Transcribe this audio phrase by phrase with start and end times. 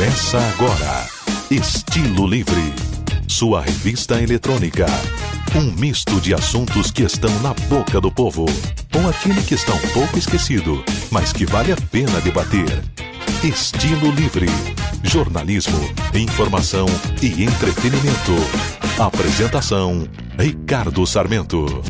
[0.00, 1.06] Começa agora.
[1.50, 2.72] Estilo Livre.
[3.28, 4.86] Sua revista eletrônica.
[5.54, 8.46] Um misto de assuntos que estão na boca do povo.
[8.90, 12.82] Com aquele que está um pouco esquecido, mas que vale a pena debater.
[13.44, 14.46] Estilo Livre.
[15.04, 15.78] Jornalismo,
[16.14, 16.86] informação
[17.20, 18.36] e entretenimento.
[18.98, 20.08] Apresentação:
[20.38, 21.82] Ricardo Sarmento.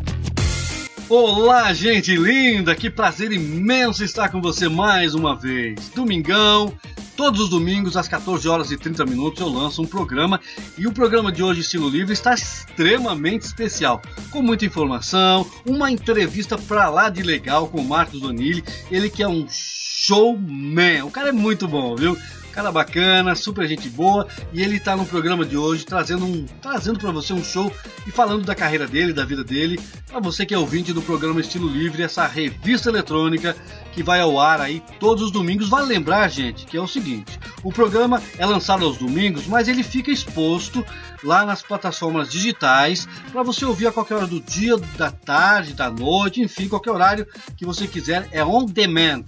[1.08, 2.74] Olá, gente linda!
[2.74, 5.90] Que prazer imenso estar com você mais uma vez.
[5.94, 6.72] Domingão,
[7.20, 10.40] todos os domingos às 14 horas e 30 minutos eu lanço um programa
[10.78, 16.56] e o programa de hoje, Estilo Livre, está extremamente especial, com muita informação, uma entrevista
[16.56, 21.02] pra lá de legal com o Marcos Donilli, ele que é um showman.
[21.02, 22.16] O cara é muito bom, viu?
[22.52, 26.98] Cara bacana, super gente boa, e ele está no programa de hoje trazendo um, trazendo
[26.98, 27.72] para você um show
[28.06, 31.40] e falando da carreira dele, da vida dele, para você que é ouvinte do programa
[31.40, 33.56] Estilo Livre, essa revista eletrônica
[33.92, 35.68] que vai ao ar aí todos os domingos.
[35.68, 39.82] Vale lembrar, gente, que é o seguinte: o programa é lançado aos domingos, mas ele
[39.82, 40.84] fica exposto
[41.22, 45.90] lá nas plataformas digitais para você ouvir a qualquer hora do dia, da tarde, da
[45.90, 47.26] noite, enfim, qualquer horário
[47.56, 48.28] que você quiser.
[48.32, 49.24] É on demand.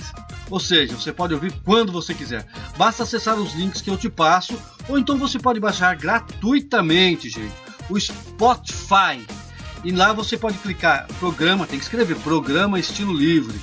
[0.52, 2.46] Ou seja, você pode ouvir quando você quiser.
[2.76, 4.52] Basta acessar os links que eu te passo,
[4.86, 7.54] ou então você pode baixar gratuitamente, gente,
[7.88, 9.26] o Spotify.
[9.82, 13.58] E lá você pode clicar programa, tem que escrever programa estilo livre.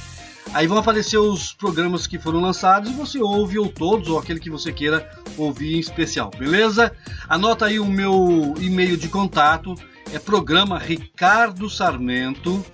[0.51, 4.39] Aí vão aparecer os programas que foram lançados e você ouve ou todos ou aquele
[4.39, 6.91] que você queira ouvir em especial, beleza?
[7.27, 9.75] Anota aí o meu e-mail de contato,
[10.11, 12.65] é programa ricardo sarmento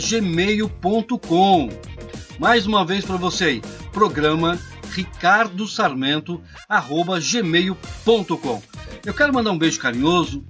[0.00, 1.68] gmail.com
[2.38, 4.58] mais uma vez para você aí, programa
[4.92, 6.42] ricardo sarmento
[7.20, 8.62] gmail.com
[9.04, 10.44] Eu quero mandar um beijo carinhoso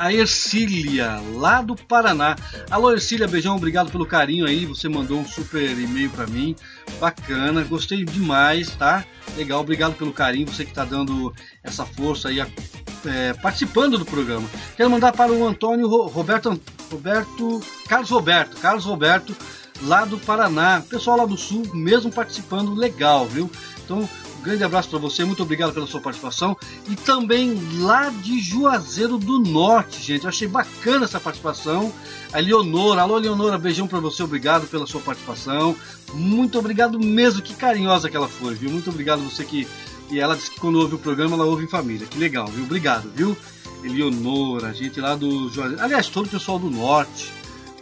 [0.00, 2.34] a Ercília, lá do Paraná.
[2.70, 4.64] Alô, Ercília, beijão, obrigado pelo carinho aí.
[4.64, 6.56] Você mandou um super e-mail para mim,
[6.98, 9.04] bacana, gostei demais, tá?
[9.36, 14.48] Legal, obrigado pelo carinho, você que está dando essa força aí, é, participando do programa.
[14.74, 16.58] Quero mandar para o Antônio Roberto,
[16.90, 19.36] Roberto, Carlos Roberto, Carlos Roberto,
[19.82, 20.82] lá do Paraná.
[20.88, 23.50] Pessoal lá do Sul, mesmo participando, legal, viu?
[23.84, 24.08] Então,
[24.40, 26.56] um grande abraço para você, muito obrigado pela sua participação.
[26.88, 30.24] E também lá de Juazeiro do Norte, gente.
[30.24, 31.92] Eu achei bacana essa participação.
[32.32, 35.76] A Leonora, alô Leonora, beijão para você, obrigado pela sua participação.
[36.14, 38.70] Muito obrigado mesmo, que carinhosa que ela foi, viu?
[38.70, 39.68] Muito obrigado você que.
[40.10, 42.06] E ela disse que quando ouve o programa, ela ouve em família.
[42.06, 42.64] Que legal, viu?
[42.64, 43.36] Obrigado, viu?
[43.84, 45.82] Eleonora, gente lá do Juazeiro.
[45.82, 47.30] Aliás, todo o pessoal do Norte,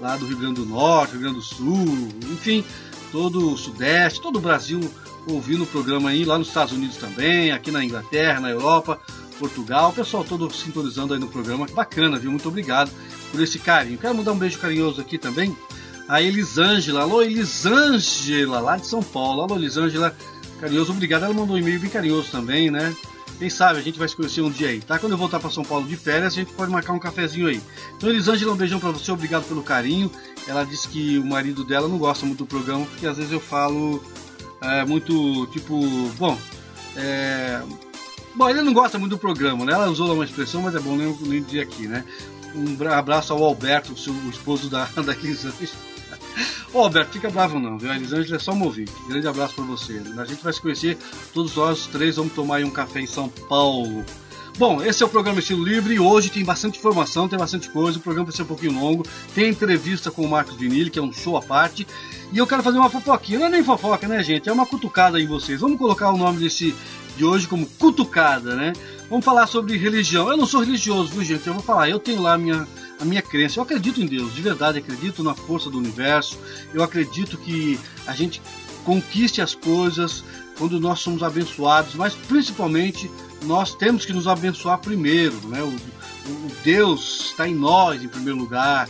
[0.01, 2.65] lá do Rio Grande do Norte, Rio Grande do Sul, enfim,
[3.11, 4.81] todo o Sudeste, todo o Brasil
[5.27, 8.99] ouvindo o programa aí, lá nos Estados Unidos também, aqui na Inglaterra, na Europa,
[9.39, 12.31] Portugal, o pessoal todo sintonizando aí no programa, bacana, viu?
[12.31, 12.91] Muito obrigado
[13.31, 13.99] por esse carinho.
[13.99, 15.57] Quero mandar um beijo carinhoso aqui também
[16.09, 17.03] a Elisângela.
[17.03, 19.43] Alô, Elisângela, lá de São Paulo.
[19.43, 20.17] Alô, Elisângela,
[20.61, 21.25] carinhoso, obrigado.
[21.25, 22.97] Ela mandou um e-mail bem carinhoso também, né?
[23.39, 24.99] Quem sabe a gente vai se conhecer um dia aí, tá?
[24.99, 27.63] Quando eu voltar para São Paulo de férias, a gente pode marcar um cafezinho aí.
[27.97, 30.11] Então, Elisângela, um beijão para você, obrigado pelo carinho.
[30.49, 33.41] Ela disse que o marido dela não gosta muito do programa, porque às vezes eu
[33.41, 34.03] falo
[34.61, 35.81] é, muito tipo.
[36.19, 36.37] Bom,
[36.97, 37.63] é,
[38.35, 39.73] bom, ele não gosta muito do programa, né?
[39.73, 42.05] Ela usou uma expressão, mas é bom nem, nem dizer aqui, né?
[42.57, 45.71] Um abraço ao Alberto, o esposo da, da Elisângela.
[46.73, 47.91] Ô Alberto, fica bravo não, viu?
[47.91, 48.93] A Elisângela é só ouvinte.
[49.09, 50.03] Grande abraço para você.
[50.17, 50.99] A gente vai se conhecer,
[51.33, 54.05] todos nós três vamos tomar aí um café em São Paulo.
[54.59, 57.97] Bom, esse é o programa Estilo Livre e hoje tem bastante informação, tem bastante coisa,
[57.97, 59.07] o programa vai ser um pouquinho longo.
[59.33, 61.87] Tem entrevista com o Marcos Vinili, que é um show à parte.
[62.33, 63.39] E eu quero fazer uma fofoquinha.
[63.39, 64.49] Não é nem fofoca, né, gente?
[64.49, 65.61] É uma cutucada em vocês.
[65.61, 66.75] Vamos colocar o nome desse
[67.17, 68.73] de hoje como cutucada, né?
[69.09, 70.29] Vamos falar sobre religião.
[70.29, 71.47] Eu não sou religioso, viu, gente?
[71.47, 71.89] Eu vou falar.
[71.89, 72.67] Eu tenho lá minha,
[73.01, 73.59] a minha crença.
[73.59, 74.79] Eu acredito em Deus, de verdade.
[74.79, 76.39] Acredito na força do universo.
[76.73, 78.41] Eu acredito que a gente
[78.85, 80.25] conquiste as coisas
[80.57, 83.11] quando nós somos abençoados, mas principalmente
[83.45, 85.63] nós temos que nos abençoar primeiro, né?
[85.63, 88.89] O, o Deus está em nós em primeiro lugar.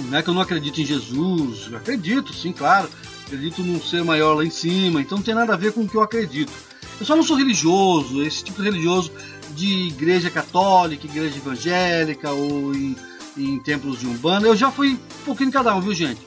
[0.00, 2.88] Não é que eu não acredito em Jesus, eu acredito, sim, claro.
[3.26, 5.88] Acredito num ser maior lá em cima, então não tem nada a ver com o
[5.88, 6.52] que eu acredito.
[6.98, 9.12] Eu só não sou religioso, esse tipo de religioso
[9.54, 12.96] de igreja católica, igreja evangélica ou em,
[13.36, 14.46] em templos de umbanda.
[14.46, 16.20] Eu já fui um pouquinho em cada um, viu, gente?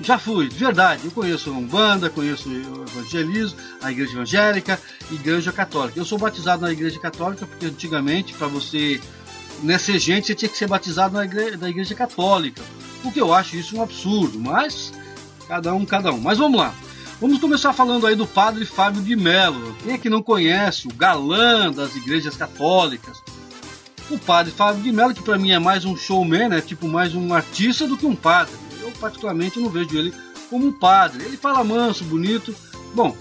[0.00, 1.02] Já fui, de verdade.
[1.04, 4.80] Eu conheço a Umbanda, conheço o evangelismo, a igreja evangélica,
[5.10, 5.98] igreja católica.
[5.98, 9.00] Eu sou batizado na igreja católica porque antigamente, para você
[9.62, 12.60] né, ser gente, você tinha que ser batizado na igreja, na igreja católica.
[13.02, 14.92] Porque eu acho isso um absurdo, mas
[15.46, 16.20] cada um, cada um.
[16.20, 16.74] Mas vamos lá.
[17.24, 19.74] Vamos começar falando aí do padre Fábio de Mello.
[19.82, 23.22] Quem é que não conhece o galã das igrejas católicas?
[24.10, 27.14] O padre Fábio de Mello, que para mim é mais um showman, é tipo mais
[27.14, 30.12] um artista do que um padre eu particularmente não vejo ele
[30.50, 31.24] como um padre.
[31.24, 32.54] Ele fala manso, bonito.
[32.94, 33.16] Bom,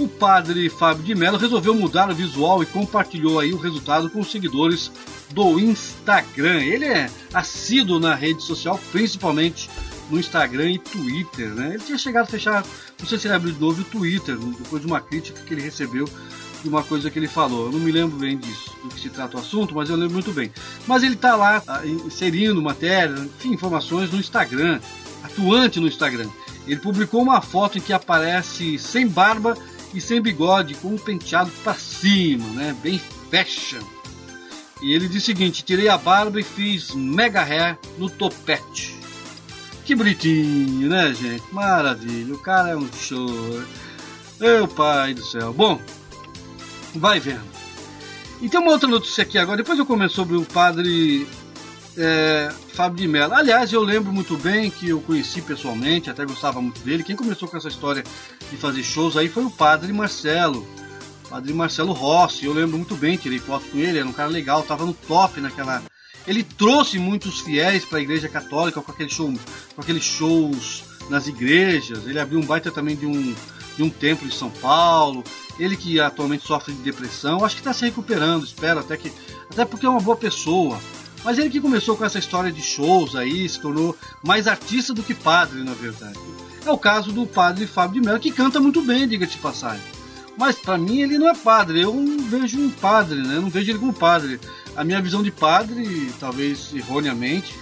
[0.00, 4.18] o padre Fábio de Mello resolveu mudar o visual e compartilhou aí o resultado com
[4.18, 4.90] os seguidores
[5.30, 6.60] do Instagram.
[6.60, 9.70] Ele é assíduo na rede social, principalmente
[10.10, 11.74] no Instagram e Twitter, né?
[11.74, 12.64] Ele tinha chegado a fechar,
[13.04, 16.08] não sei se ele novo o Twitter, depois de uma crítica que ele recebeu
[16.62, 17.66] de uma coisa que ele falou.
[17.66, 20.14] Eu não me lembro bem disso, do que se trata o assunto, mas eu lembro
[20.14, 20.50] muito bem.
[20.86, 24.80] Mas ele está lá ah, inserindo matéria, enfim, informações no Instagram,
[25.22, 26.30] atuante no Instagram.
[26.66, 29.54] Ele publicou uma foto em que aparece sem barba
[29.92, 32.74] e sem bigode, com um penteado para cima, né?
[32.82, 32.98] Bem
[33.30, 33.84] fashion.
[34.82, 38.93] E ele diz o seguinte: tirei a barba e fiz mega hair no topete.
[39.84, 41.44] Que bonitinho, né, gente?
[41.52, 42.34] Maravilha.
[42.34, 43.62] O cara é um show.
[44.40, 45.52] Meu pai do céu.
[45.52, 45.78] Bom,
[46.94, 47.44] vai vendo.
[48.40, 49.58] E tem uma outra notícia aqui agora.
[49.58, 51.28] Depois eu comento sobre o padre
[51.98, 53.34] é, Fábio de Mello.
[53.34, 57.04] Aliás, eu lembro muito bem que eu conheci pessoalmente, até gostava muito dele.
[57.04, 58.02] Quem começou com essa história
[58.50, 60.66] de fazer shows aí foi o padre Marcelo.
[61.28, 64.62] Padre Marcelo Rossi, eu lembro muito bem, tirei foto com ele, era um cara legal,
[64.62, 65.82] tava no top naquela.
[66.26, 69.32] Ele trouxe muitos fiéis para a Igreja Católica com show,
[69.76, 72.06] aqueles shows nas igrejas.
[72.06, 73.34] Ele abriu um baita também de um,
[73.76, 75.22] de um templo em São Paulo.
[75.58, 79.12] Ele que atualmente sofre de depressão, acho que está se recuperando, espero até que.
[79.50, 80.80] Até porque é uma boa pessoa.
[81.22, 85.02] Mas ele que começou com essa história de shows aí, se tornou mais artista do
[85.02, 86.18] que padre, na verdade.
[86.66, 89.93] É o caso do padre Fábio de Mello, que canta muito bem, diga de passagem.
[90.36, 93.36] Mas para mim ele não é padre, eu não vejo um padre, né?
[93.36, 94.40] Eu não vejo ele como padre.
[94.76, 97.54] A minha visão de padre, talvez erroneamente,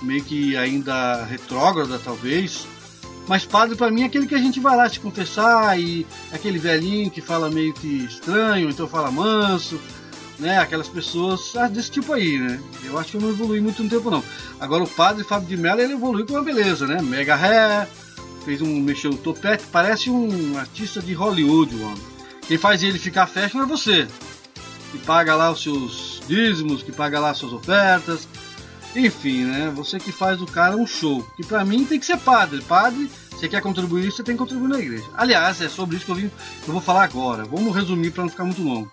[0.00, 2.66] meio que ainda retrógrada, talvez.
[3.26, 6.58] Mas padre para mim é aquele que a gente vai lá se confessar e aquele
[6.58, 9.78] velhinho que fala meio que estranho, então fala manso
[10.38, 10.58] né?
[10.58, 12.60] Aquelas pessoas ah, desse tipo aí, né?
[12.84, 14.22] Eu acho que eu não evolui muito no tempo, não.
[14.60, 17.02] Agora o padre Fábio de Mello, ele evoluiu com uma beleza, né?
[17.02, 17.88] Mega ré,
[18.44, 21.98] fez um, mexeu no topete, parece um artista de Hollywood, mano.
[22.46, 24.08] Quem faz ele ficar fashion é você.
[24.90, 28.26] Que paga lá os seus dízimos, que paga lá as suas ofertas.
[28.96, 29.70] Enfim, né?
[29.76, 31.22] Você que faz do cara um show.
[31.36, 32.62] Que pra mim tem que ser padre.
[32.62, 35.04] Padre, você quer contribuir, você tem que contribuir na igreja.
[35.14, 36.30] Aliás, é sobre isso que eu, vim,
[36.66, 37.44] eu vou falar agora.
[37.44, 38.90] Vamos resumir para não ficar muito longo.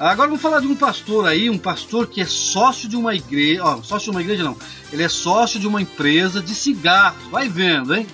[0.00, 3.62] Agora vamos falar de um pastor aí, um pastor que é sócio de uma igreja,
[3.62, 4.56] ó, sócio de uma igreja não,
[4.90, 8.06] ele é sócio de uma empresa de cigarros, vai vendo, hein?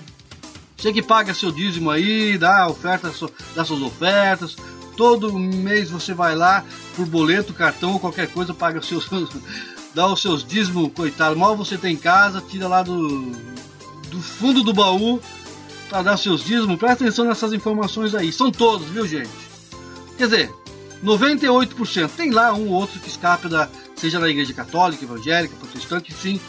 [0.77, 3.11] Você que paga seu dízimo aí, dá oferta,
[3.55, 4.55] dá suas ofertas,
[4.95, 6.63] todo mês você vai lá
[6.95, 9.07] por boleto, cartão ou qualquer coisa, paga seus,
[9.93, 13.31] dá os seus dízimos, coitado, mal você tem em casa, tira lá do,
[14.09, 15.19] do fundo do baú
[15.89, 19.29] para dar seus dízimos, presta atenção nessas informações aí, são todos, viu gente?
[20.17, 20.53] Quer dizer,
[21.03, 22.09] 98%.
[22.15, 26.39] Tem lá um ou outro que escapa da, seja da igreja católica, evangélica, protestante, enfim.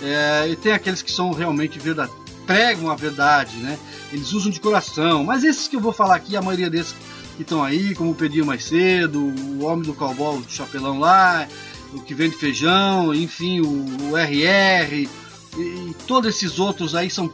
[0.00, 3.78] É, e tem aqueles que são realmente verdadeiros, pregam a verdade, né?
[4.12, 5.24] Eles usam de coração.
[5.24, 6.94] Mas esses que eu vou falar aqui, a maioria desses
[7.36, 11.46] que estão aí, como o Pedinho mais cedo, o homem do cowboy, do chapelão lá,
[11.92, 15.08] o que vende feijão, enfim, o, o RR, e,
[15.58, 17.30] e todos esses outros aí são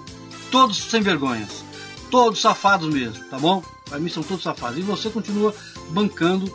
[0.51, 1.65] todos sem vergonhas.
[2.11, 3.63] Todos safados mesmo, tá bom?
[3.89, 4.79] Para mim são todos safados.
[4.79, 5.55] E você continua
[5.91, 6.53] bancando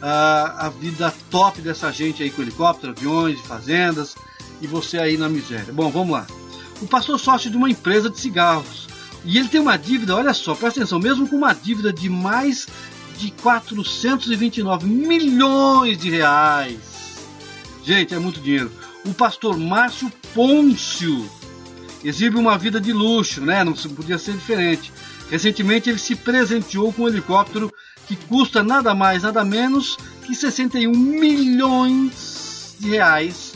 [0.00, 4.14] a vida top dessa gente aí com helicóptero, aviões, fazendas
[4.60, 5.72] e você aí na miséria.
[5.72, 6.26] Bom, vamos lá.
[6.80, 8.86] O pastor sócio de uma empresa de cigarros
[9.24, 12.66] e ele tem uma dívida, olha só, presta atenção, mesmo com uma dívida de mais
[13.18, 16.78] de 429 milhões de reais.
[17.84, 18.70] Gente, é muito dinheiro.
[19.04, 21.28] O pastor Márcio Pôncio
[22.04, 23.64] exibe uma vida de luxo, né?
[23.64, 24.92] Não podia ser diferente.
[25.30, 27.72] Recentemente ele se presenteou com um helicóptero
[28.06, 33.47] que custa nada mais, nada menos que 61 milhões de reais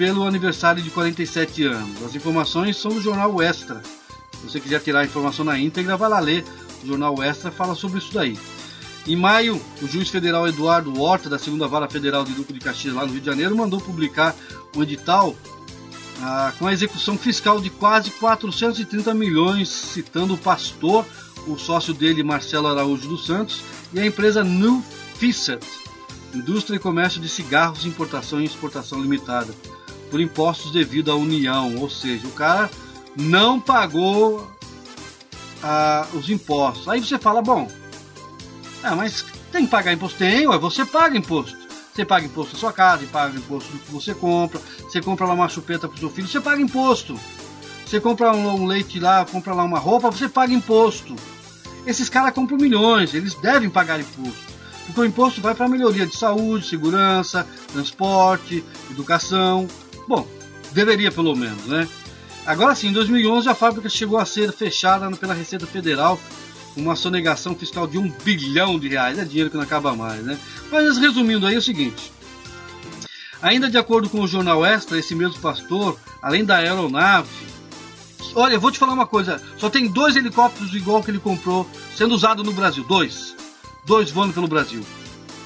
[0.00, 2.02] pelo aniversário de 47 anos.
[2.02, 3.82] As informações são do jornal Extra.
[4.32, 6.42] Se você quiser tirar a informação na íntegra, vai lá ler.
[6.82, 8.38] O jornal Extra fala sobre isso daí.
[9.06, 12.94] Em maio, o juiz federal Eduardo Horta, da segunda vara federal de Duque de Caxias,
[12.94, 14.34] lá no Rio de Janeiro, mandou publicar
[14.74, 15.36] um edital
[16.22, 21.04] ah, com a execução fiscal de quase 430 milhões, citando o pastor
[21.46, 24.82] o sócio dele, Marcelo Araújo dos Santos, e a empresa New
[25.16, 25.62] Fisset,
[26.34, 29.54] Indústria e Comércio de Cigarros, Importação e Exportação Limitada,
[30.10, 32.70] por impostos devido à União, ou seja, o cara
[33.16, 34.50] não pagou
[35.62, 36.88] ah, os impostos.
[36.88, 37.68] Aí você fala, bom,
[38.82, 40.18] é, mas tem que pagar imposto?
[40.18, 41.58] Tem, ué, você paga imposto.
[41.94, 45.34] Você paga imposto da sua casa, paga imposto do que você compra, você compra lá
[45.34, 47.18] uma chupeta para o seu filho, você paga imposto.
[47.84, 51.16] Você compra um, um leite lá, compra lá uma roupa, você paga imposto.
[51.84, 54.50] Esses caras compram milhões, eles devem pagar imposto.
[54.86, 59.66] Porque o imposto vai para melhoria de saúde, segurança, transporte, educação.
[60.10, 60.26] Bom,
[60.72, 61.88] deveria pelo menos, né?
[62.44, 66.18] Agora sim, em 2011 a fábrica chegou a ser fechada pela Receita Federal
[66.76, 69.20] uma sonegação fiscal de um bilhão de reais.
[69.20, 70.36] É dinheiro que não acaba mais, né?
[70.68, 72.12] Mas resumindo aí é o seguinte.
[73.40, 77.28] Ainda de acordo com o jornal Extra, esse mesmo pastor, além da aeronave,
[78.34, 81.70] olha, eu vou te falar uma coisa, só tem dois helicópteros igual que ele comprou
[81.96, 83.36] sendo usado no Brasil, dois,
[83.86, 84.84] dois voando pelo Brasil,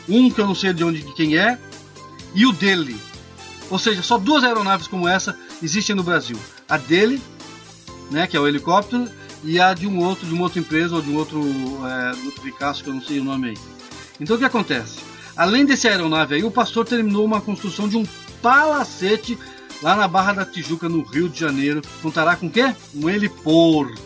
[0.09, 1.59] um que eu não sei de onde de quem é
[2.35, 2.99] e o dele,
[3.71, 7.21] ou seja, só duas aeronaves como essa existem no Brasil, a dele,
[8.11, 9.09] né, que é o helicóptero
[9.43, 11.41] e a de um outro, de uma outra empresa ou de um outro,
[11.87, 12.43] é, outro
[12.83, 13.57] que eu não sei o nome aí.
[14.21, 14.99] Então o que acontece?
[15.37, 18.07] Além desse aeronave aí, o pastor terminou uma construção de um
[18.41, 19.39] palacete
[19.83, 21.83] lá na Barra da Tijuca, no Rio de Janeiro.
[22.01, 22.75] Contará com o quê?
[22.95, 24.01] Um heliporto.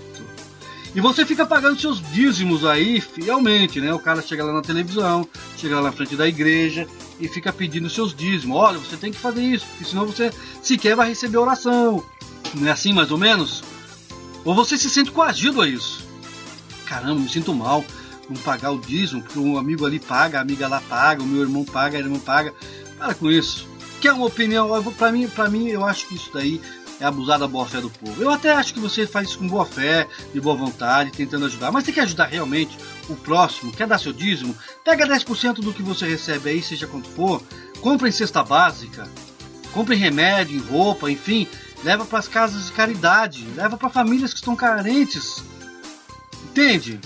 [0.94, 3.92] E você fica pagando seus dízimos aí fielmente, né?
[3.92, 6.88] O cara chega lá na televisão, chega lá na frente da igreja
[7.20, 8.56] e fica pedindo seus dízimos.
[8.56, 10.32] Olha, você tem que fazer isso, porque senão você
[10.62, 12.04] sequer vai receber oração.
[12.54, 13.62] Não é assim mais ou menos?
[14.44, 16.06] Ou você se sente coagido a isso?
[16.86, 17.84] Caramba, me sinto mal
[18.28, 21.42] não pagar o dízimo, porque um amigo ali paga, a amiga lá paga, o meu
[21.42, 22.54] irmão paga, a irmã paga.
[22.98, 23.66] Para com isso.
[24.00, 24.68] Quer uma opinião?
[24.92, 26.60] Para mim, para mim, eu acho que isso daí
[27.00, 28.22] é abusar da boa fé do povo.
[28.22, 31.70] Eu até acho que você faz isso com boa fé, de boa vontade, tentando ajudar.
[31.70, 32.76] Mas você quer ajudar realmente
[33.08, 33.72] o próximo?
[33.72, 34.56] Quer dar seu dízimo?
[34.84, 37.42] Pega 10% do que você recebe aí, seja quanto for.
[37.80, 39.08] Compra em cesta básica.
[39.72, 41.46] Compre remédio, em roupa, enfim.
[41.84, 43.46] Leva para as casas de caridade.
[43.54, 45.42] Leva para famílias que estão carentes.
[46.50, 47.00] Entende?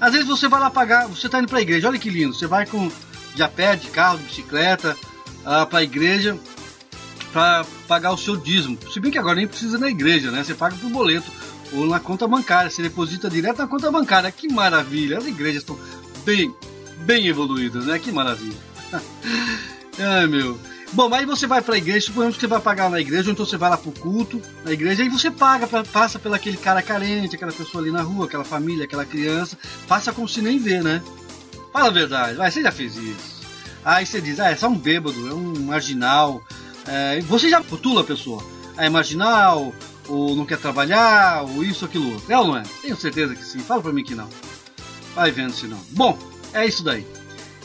[0.00, 2.34] Às vezes você vai lá pagar, você está indo para a igreja, olha que lindo,
[2.34, 2.90] você vai com
[3.34, 4.96] de a pé, de carro, bicicleta
[5.40, 6.38] uh, para a igreja
[7.32, 8.78] para pagar o seu dízimo.
[8.92, 10.42] Se bem que agora nem precisa na igreja, né?
[10.42, 11.30] Você paga por boleto
[11.72, 14.30] ou na conta bancária, você deposita direto na conta bancária.
[14.30, 15.18] Que maravilha!
[15.18, 15.78] As igrejas estão
[16.24, 16.54] bem,
[16.98, 17.98] bem evoluídas, né?
[17.98, 18.58] Que maravilha!
[19.98, 20.58] Ai meu.
[20.92, 23.32] Bom, aí você vai para a igreja, suponhamos que você vai pagar na igreja, ou
[23.32, 26.34] então você vai lá para o culto na igreja, aí você paga, pra, passa pelo
[26.34, 29.56] aquele cara carente, aquela pessoa ali na rua, aquela família, aquela criança,
[29.86, 31.00] passa como se nem vê, né?
[31.72, 33.40] Fala a verdade, vai, você já fez isso.
[33.84, 36.42] Aí você diz, ah, é só um bêbado, é um marginal.
[36.86, 38.42] É, você já rotula a pessoa.
[38.76, 39.72] É marginal,
[40.08, 42.32] ou não quer trabalhar, ou isso, aquilo outro.
[42.32, 42.62] É ou não é?
[42.82, 43.60] Tenho certeza que sim.
[43.60, 44.28] Fala pra mim que não.
[45.14, 45.78] Vai vendo se não.
[45.90, 46.18] Bom,
[46.52, 47.06] é isso daí.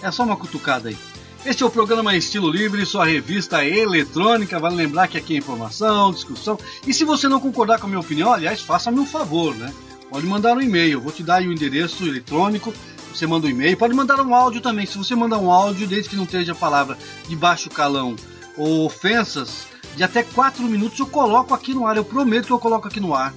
[0.01, 0.97] É só uma cutucada aí.
[1.45, 4.59] Este é o programa Estilo Livre, sua revista eletrônica.
[4.59, 6.57] Vale lembrar que aqui é informação, discussão.
[6.87, 9.71] E se você não concordar com a minha opinião, aliás, faça-me um favor, né?
[10.09, 11.01] Pode mandar um e-mail.
[11.01, 12.73] vou te dar o endereço eletrônico.
[13.13, 13.77] Você manda um e-mail.
[13.77, 14.85] Pode mandar um áudio também.
[14.85, 18.15] Se você mandar um áudio, desde que não esteja a palavra de baixo calão
[18.57, 21.95] ofensas, de até 4 minutos eu coloco aqui no ar.
[21.97, 23.33] Eu prometo que eu coloco aqui no ar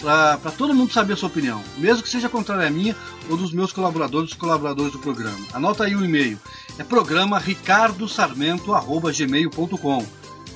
[0.00, 2.96] para todo mundo saber a sua opinião, mesmo que seja contrária à minha
[3.28, 5.38] ou dos meus colaboradores, colaboradores do programa.
[5.52, 6.40] Anota aí o e-mail.
[6.78, 10.06] É programa ricardosarmento@gmail.com.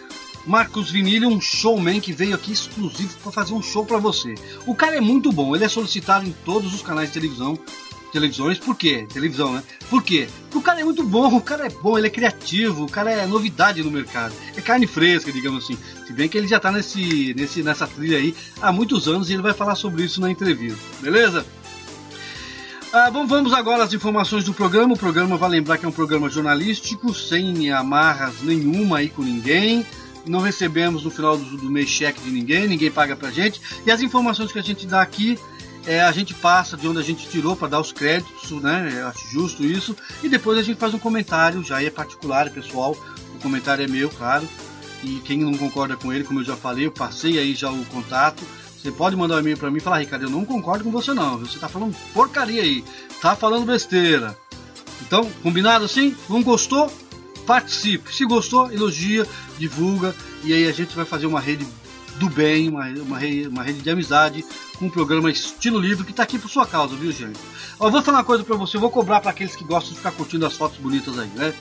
[0.46, 4.34] Marcos Vinilho, um showman que veio aqui exclusivo para fazer um show para você.
[4.66, 7.58] O cara é muito bom, ele é solicitado em todos os canais de televisão
[8.10, 9.06] televisões, por quê?
[9.12, 9.62] Televisão, né?
[9.88, 10.28] Por quê?
[10.42, 13.10] Porque o cara é muito bom, o cara é bom, ele é criativo, o cara
[13.10, 14.34] é novidade no mercado.
[14.56, 15.78] É carne fresca, digamos assim.
[16.06, 19.34] Se bem que ele já tá nesse, nesse, nessa trilha aí há muitos anos e
[19.34, 21.46] ele vai falar sobre isso na entrevista, beleza?
[22.92, 24.94] Ah, bom, vamos agora às informações do programa.
[24.94, 29.86] O programa vai lembrar que é um programa jornalístico, sem amarras nenhuma aí com ninguém.
[30.26, 33.60] Não recebemos no final do, do mês cheque de ninguém, ninguém paga pra gente.
[33.86, 35.38] E as informações que a gente dá aqui
[35.86, 38.98] é, a gente passa de onde a gente tirou para dar os créditos, né?
[39.00, 39.96] Eu acho justo isso.
[40.22, 42.96] E depois a gente faz um comentário, já é particular, pessoal.
[43.34, 44.46] O comentário é meu, claro.
[45.02, 47.84] E quem não concorda com ele, como eu já falei, eu passei aí já o
[47.86, 48.42] contato.
[48.80, 51.14] Você pode mandar um e-mail para mim e falar, Ricardo, eu não concordo com você
[51.14, 51.38] não.
[51.38, 52.84] Você tá falando porcaria aí,
[53.20, 54.36] tá falando besteira.
[55.02, 56.14] Então, combinado assim?
[56.28, 56.90] Não gostou?
[57.50, 58.14] Participe.
[58.14, 59.26] Se gostou, elogia,
[59.58, 60.14] divulga
[60.44, 61.66] e aí a gente vai fazer uma rede
[62.14, 64.44] do bem, uma, uma, rede, uma rede de amizade,
[64.78, 67.40] com um programa estilo livre que está aqui por sua causa, viu, gente?
[67.80, 69.96] Eu vou falar uma coisa para você, eu vou cobrar para aqueles que gostam de
[69.96, 71.52] ficar curtindo as fotos bonitas aí, né?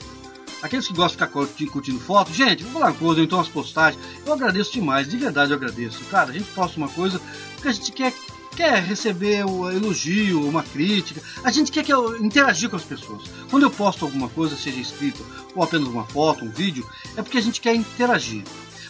[0.62, 3.48] Aqueles que gostam de ficar curtindo, curtindo foto, gente, vou falar uma coisa, então as
[3.48, 6.04] postagens, eu agradeço demais, de verdade eu agradeço.
[6.04, 7.20] Cara, a gente posta uma coisa
[7.56, 8.14] porque a gente quer
[8.56, 13.22] quer receber o elogio, uma crítica, a gente quer que eu interagir com as pessoas.
[13.50, 15.22] Quando eu posto alguma coisa, seja escrita
[15.54, 18.44] ou apenas uma foto, um vídeo, é porque a gente quer interagir.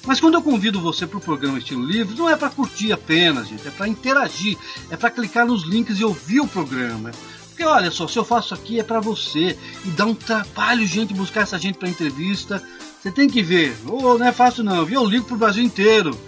[0.06, 3.48] Mas quando eu convido você para o programa Estilo Livre, não é para curtir apenas,
[3.48, 4.56] gente, é para interagir,
[4.90, 7.10] é para clicar nos links e ouvir o programa.
[7.48, 11.12] Porque olha só, se eu faço aqui é para você e dá um trabalho, gente,
[11.12, 12.62] buscar essa gente para entrevista.
[13.00, 15.02] Você tem que ver, ou não é fácil não, viu?
[15.02, 16.18] Eu ligo para o Brasil inteiro.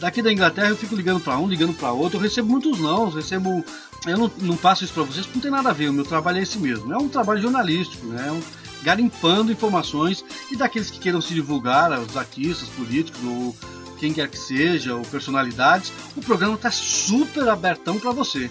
[0.00, 3.10] Daqui da Inglaterra eu fico ligando para um, ligando para outro, eu recebo muitos não,
[3.10, 3.62] recebo
[4.06, 6.04] eu não, não passo isso para vocês porque não tem nada a ver, o meu
[6.04, 6.92] trabalho é esse mesmo.
[6.92, 8.28] É um trabalho jornalístico, né?
[8.28, 8.40] É um,
[8.82, 13.54] garimpando informações e daqueles que queiram se divulgar, os artistas, políticos ou
[13.98, 18.50] quem quer que seja, ou personalidades, o programa está super abertão para você.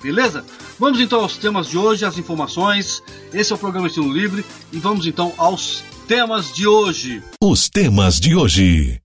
[0.00, 0.44] Beleza?
[0.78, 3.02] Vamos então aos temas de hoje, as informações.
[3.32, 7.22] Esse é o programa Estilo Livre e vamos então aos temas de hoje.
[7.42, 9.00] Os temas de hoje.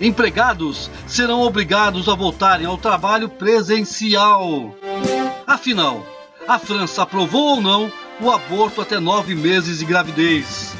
[0.00, 4.74] Empregados serão obrigados a voltarem ao trabalho presencial.
[5.46, 6.06] Afinal,
[6.48, 10.74] a França aprovou ou não o aborto até nove meses de gravidez?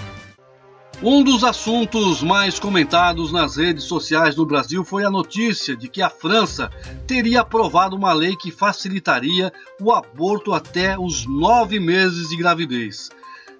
[1.02, 6.00] Um dos assuntos mais comentados nas redes sociais no Brasil foi a notícia de que
[6.00, 6.70] a França
[7.06, 13.10] teria aprovado uma lei que facilitaria o aborto até os nove meses de gravidez.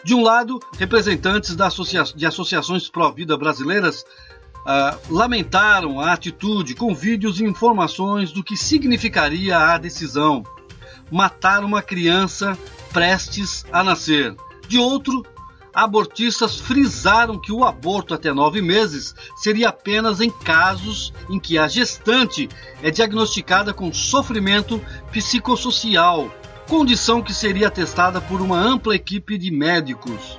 [0.03, 1.55] De um lado, representantes
[2.15, 4.05] de associações pró-vida brasileiras
[4.61, 10.43] uh, lamentaram a atitude com vídeos e informações do que significaria a decisão
[11.11, 12.57] matar uma criança
[12.93, 14.35] prestes a nascer.
[14.69, 15.25] De outro,
[15.75, 21.67] abortistas frisaram que o aborto até nove meses seria apenas em casos em que a
[21.67, 22.49] gestante
[22.83, 26.31] é diagnosticada com sofrimento psicossocial,
[26.69, 30.39] condição que seria testada por uma ampla equipe de médicos.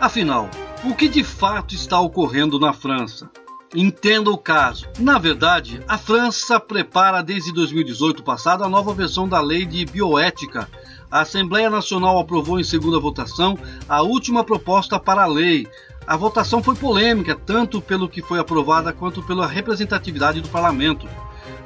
[0.00, 0.48] Afinal,
[0.84, 3.30] o que de fato está ocorrendo na França?
[3.74, 4.86] Entenda o caso.
[4.98, 10.68] Na verdade, a França prepara desde 2018 passado a nova versão da lei de bioética,
[11.10, 13.58] a Assembleia Nacional aprovou em segunda votação
[13.88, 15.66] a última proposta para a lei.
[16.06, 21.08] A votação foi polêmica, tanto pelo que foi aprovada quanto pela representatividade do parlamento.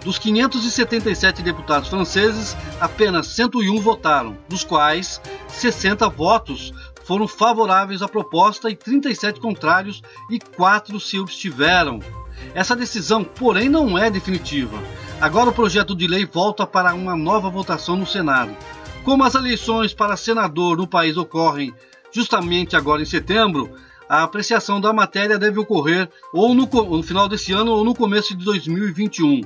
[0.05, 6.73] Dos 577 deputados franceses, apenas 101 votaram, dos quais 60 votos
[7.05, 12.01] foram favoráveis à proposta e 37 contrários e 4 se abstiveram.
[12.55, 14.83] Essa decisão, porém, não é definitiva.
[15.21, 18.57] Agora o projeto de lei volta para uma nova votação no Senado.
[19.05, 21.75] Como as eleições para senador no país ocorrem
[22.13, 23.71] justamente agora em setembro,
[24.09, 28.37] a apreciação da matéria deve ocorrer ou no, no, final desse ano ou no começo
[28.37, 29.41] de 2021.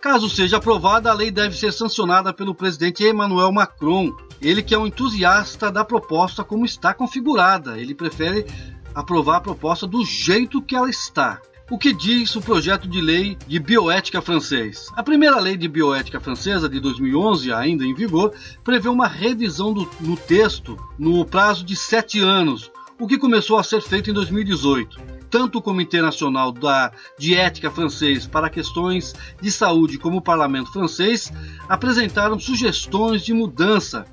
[0.00, 4.12] Caso seja aprovada, a lei deve ser sancionada pelo presidente Emmanuel Macron.
[4.40, 7.78] Ele que é um entusiasta da proposta como está configurada.
[7.78, 8.46] Ele prefere
[8.94, 11.40] aprovar a proposta do jeito que ela está.
[11.70, 14.86] O que diz o projeto de lei de bioética francês?
[14.96, 18.32] A primeira lei de bioética francesa, de 2011, ainda em vigor,
[18.64, 23.62] prevê uma revisão do, no texto no prazo de sete anos, o que começou a
[23.62, 24.98] ser feito em 2018.
[25.28, 30.72] Tanto o Comitê Nacional da de Ética francês para questões de saúde como o Parlamento
[30.72, 31.30] francês
[31.68, 34.06] apresentaram sugestões de mudança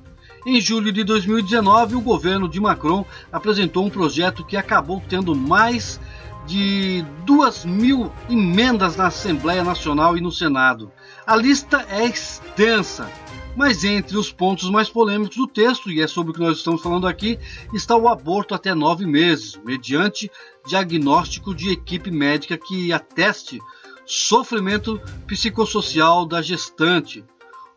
[0.45, 5.99] em julho de 2019, o governo de Macron apresentou um projeto que acabou tendo mais
[6.45, 10.91] de duas mil emendas na Assembleia Nacional e no Senado.
[11.25, 13.11] A lista é extensa,
[13.55, 16.81] mas entre os pontos mais polêmicos do texto, e é sobre o que nós estamos
[16.81, 17.39] falando aqui,
[17.73, 20.29] está o aborto até nove meses, mediante
[20.67, 23.59] diagnóstico de equipe médica que ateste
[24.05, 27.23] sofrimento psicossocial da gestante.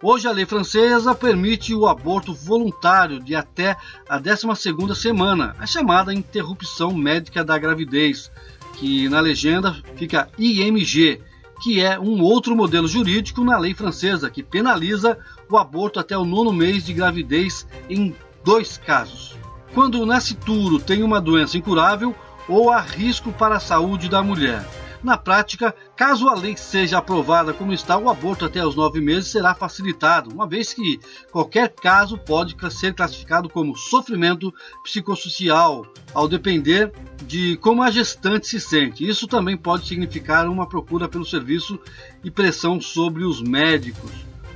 [0.01, 3.77] Hoje a lei francesa permite o aborto voluntário de até
[4.09, 8.31] a 12ª semana, a chamada interrupção médica da gravidez,
[8.75, 11.21] que na legenda fica IMG,
[11.61, 15.19] que é um outro modelo jurídico na lei francesa que penaliza
[15.51, 19.37] o aborto até o nono mês de gravidez em dois casos.
[19.75, 22.15] Quando o nascituro tem uma doença incurável
[22.49, 24.65] ou há risco para a saúde da mulher.
[25.03, 29.33] Na prática, caso a lei seja aprovada como está, o aborto até os nove meses
[29.33, 31.01] será facilitado, uma vez que
[31.33, 35.85] qualquer caso pode ser classificado como sofrimento psicossocial,
[36.15, 36.93] ao depender
[37.27, 39.07] de como a gestante se sente.
[39.07, 41.77] Isso também pode significar uma procura pelo serviço
[42.23, 44.13] e pressão sobre os médicos.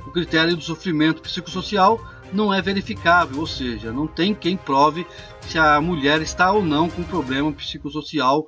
[0.07, 1.99] O critério do sofrimento psicossocial
[2.31, 5.05] não é verificável, ou seja, não tem quem prove
[5.41, 8.47] se a mulher está ou não com problema psicossocial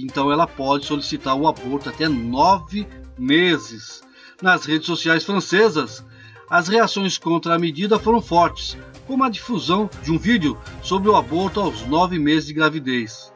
[0.00, 4.02] então ela pode solicitar o aborto até nove meses.
[4.40, 6.04] Nas redes sociais francesas,
[6.48, 8.76] as reações contra a medida foram fortes,
[9.06, 13.32] como a difusão de um vídeo sobre o aborto aos nove meses de gravidez.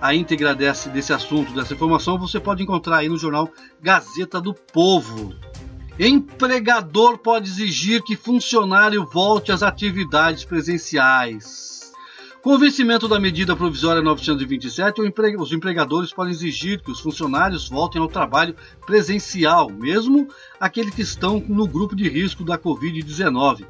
[0.00, 4.54] A íntegra desse, desse assunto, dessa informação, você pode encontrar aí no jornal Gazeta do
[4.54, 5.34] Povo.
[5.98, 11.75] Empregador pode exigir que funcionário volte às atividades presenciais.
[12.46, 15.00] Com o vencimento da medida provisória 927,
[15.36, 18.54] os empregadores podem exigir que os funcionários voltem ao trabalho
[18.86, 20.28] presencial, mesmo
[20.60, 23.66] aqueles que estão no grupo de risco da Covid-19.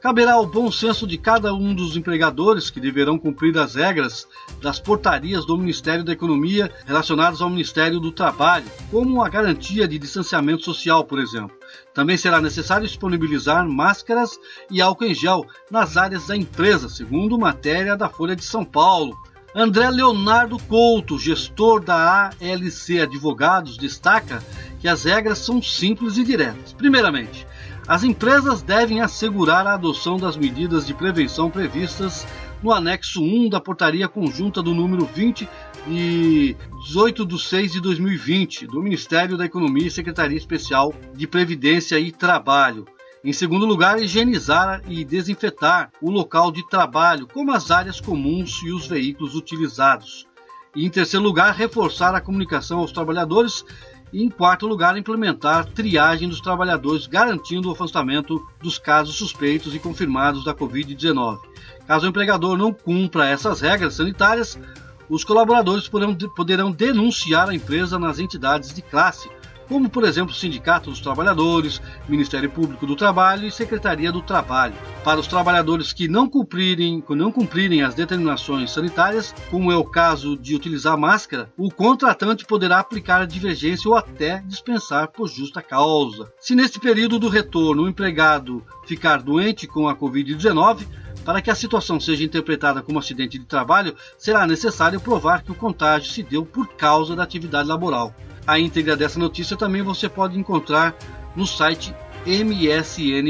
[0.00, 4.26] Caberá ao bom senso de cada um dos empregadores que deverão cumprir as regras
[4.62, 9.98] das portarias do Ministério da Economia relacionadas ao Ministério do Trabalho, como a garantia de
[9.98, 11.55] distanciamento social, por exemplo.
[11.96, 14.38] Também será necessário disponibilizar máscaras
[14.70, 19.16] e álcool em gel nas áreas da empresa, segundo matéria da Folha de São Paulo.
[19.54, 24.44] André Leonardo Couto, gestor da ALC Advogados, destaca
[24.78, 26.74] que as regras são simples e diretas.
[26.74, 27.46] Primeiramente,
[27.88, 32.26] as empresas devem assegurar a adoção das medidas de prevenção previstas
[32.62, 35.48] no anexo 1 da portaria conjunta do número 20
[35.86, 41.98] de 18 de 6 de 2020 do Ministério da Economia e Secretaria Especial de Previdência
[41.98, 42.86] e Trabalho,
[43.26, 48.70] em segundo lugar, higienizar e desinfetar o local de trabalho, como as áreas comuns e
[48.70, 50.28] os veículos utilizados.
[50.76, 53.64] E em terceiro lugar, reforçar a comunicação aos trabalhadores.
[54.12, 59.80] E em quarto lugar, implementar triagem dos trabalhadores, garantindo o afastamento dos casos suspeitos e
[59.80, 61.40] confirmados da Covid-19.
[61.84, 64.56] Caso o empregador não cumpra essas regras sanitárias,
[65.08, 69.28] os colaboradores poderão, poderão denunciar a empresa nas entidades de classe,
[69.68, 74.74] como por exemplo o Sindicato dos Trabalhadores, Ministério Público do Trabalho e Secretaria do Trabalho.
[75.04, 80.36] Para os trabalhadores que não cumprirem, não cumprirem as determinações sanitárias, como é o caso
[80.36, 86.32] de utilizar máscara, o contratante poderá aplicar a divergência ou até dispensar por justa causa.
[86.38, 90.86] Se neste período do retorno o empregado ficar doente com a Covid-19,
[91.26, 95.56] para que a situação seja interpretada como acidente de trabalho, será necessário provar que o
[95.56, 98.14] contágio se deu por causa da atividade laboral.
[98.46, 100.96] A íntegra dessa notícia também você pode encontrar
[101.34, 101.92] no site
[102.24, 103.28] msn.com.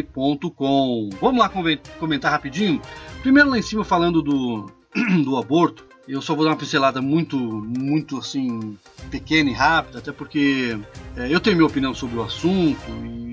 [1.18, 1.50] Vamos lá
[1.98, 2.82] comentar rapidinho?
[3.22, 4.70] Primeiro lá em cima falando do,
[5.24, 5.87] do aborto.
[6.06, 8.76] Eu só vou dar uma pincelada muito, muito assim,
[9.11, 10.78] pequena e rápida, até porque
[11.16, 13.26] é, eu tenho minha opinião sobre o assunto e,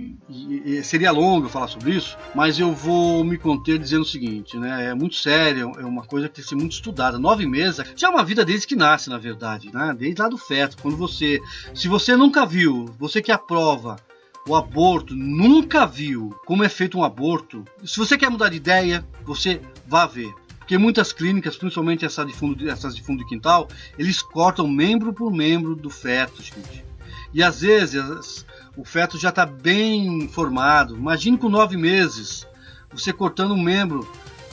[0.83, 4.85] seria longo falar sobre isso, mas eu vou me conter dizendo o seguinte, né?
[4.89, 7.19] É muito sério, é uma coisa que tem que ser muito estudada.
[7.19, 9.95] Nove meses já é uma vida desde que nasce, na verdade, né?
[9.97, 10.77] Desde lá do feto.
[10.81, 11.39] Quando você,
[11.73, 13.97] se você nunca viu, você que aprova
[14.47, 19.05] o aborto, nunca viu como é feito um aborto, se você quer mudar de ideia,
[19.23, 20.33] você vá ver.
[20.59, 25.13] Porque muitas clínicas, principalmente essa de fundo, essas de fundo de quintal, eles cortam membro
[25.13, 26.85] por membro do feto, gente.
[27.33, 28.45] E às vezes
[28.77, 30.95] o feto já está bem formado.
[30.95, 32.47] Imagine com nove meses,
[32.91, 34.07] você cortando um membro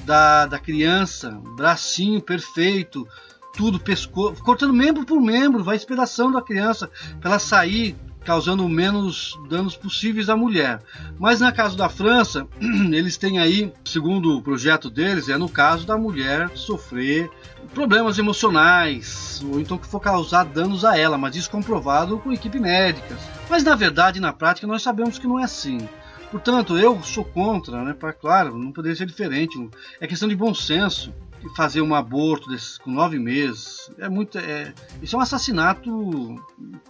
[0.04, 3.06] da, da criança, bracinho perfeito,
[3.54, 6.90] tudo, pescoço, cortando membro por membro, vai esperação da criança
[7.20, 10.80] para ela sair causando menos danos possíveis à mulher.
[11.18, 12.46] Mas na caso da França,
[12.92, 17.30] eles têm aí, segundo o projeto deles, é no caso da mulher sofrer
[17.74, 22.58] problemas emocionais, ou então que for causar danos a ela, mas isso comprovado com equipe
[22.58, 23.16] médica.
[23.48, 25.88] Mas na verdade, na prática, nós sabemos que não é assim.
[26.30, 27.92] Portanto, eu sou contra, né?
[27.92, 29.58] Para, claro, não poderia ser diferente.
[30.00, 31.12] É questão de bom senso
[31.56, 36.36] fazer um aborto desses, com nove meses é muito é, isso é um assassinato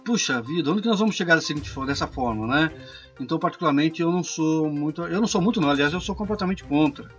[0.03, 1.35] puxa vida onde que nós vamos chegar
[1.85, 2.71] dessa, forma né
[3.19, 6.63] então particularmente eu não sou muito eu não sou muito não aliás eu sou completamente
[6.63, 7.09] contra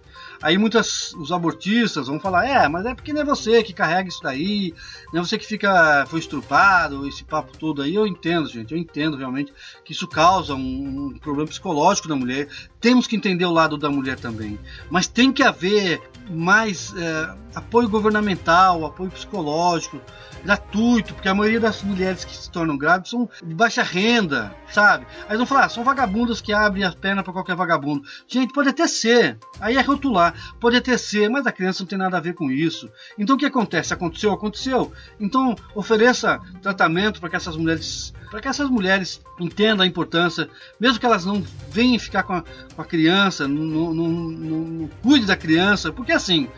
[0.42, 4.08] Aí muitas os abortistas vão falar: "É, mas é porque não é você que carrega
[4.08, 4.74] isso daí,
[5.12, 7.94] não é você que fica foi estrupado, esse papo todo aí".
[7.94, 9.52] Eu entendo, gente, eu entendo realmente
[9.84, 12.48] que isso causa um, um problema psicológico da mulher.
[12.80, 14.58] Temos que entender o lado da mulher também,
[14.90, 20.00] mas tem que haver mais é, apoio governamental, apoio psicológico,
[20.44, 25.06] gratuito, porque a maioria das mulheres que se tornam grávidas são de baixa renda, sabe?
[25.28, 28.02] Aí vão falar, ah, são vagabundas que abrem as pernas para qualquer vagabundo.
[28.26, 31.98] Gente, pode até ser, aí é rotular, pode até ser, mas a criança não tem
[31.98, 32.90] nada a ver com isso.
[33.18, 33.94] Então o que acontece?
[33.94, 34.92] Aconteceu, aconteceu.
[35.20, 40.48] Então ofereça tratamento para que essas mulheres, para que essas mulheres entendam a importância,
[40.80, 44.90] mesmo que elas não venham ficar com a, com a criança, não, não, não, não
[45.02, 46.48] cuide da criança, porque assim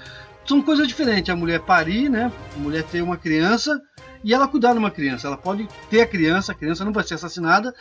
[0.47, 1.31] são coisas diferentes.
[1.31, 2.31] A mulher parir, né?
[2.55, 3.81] A mulher ter uma criança
[4.23, 5.27] e ela cuidar de uma criança.
[5.27, 7.75] Ela pode ter a criança, a criança não vai ser assassinada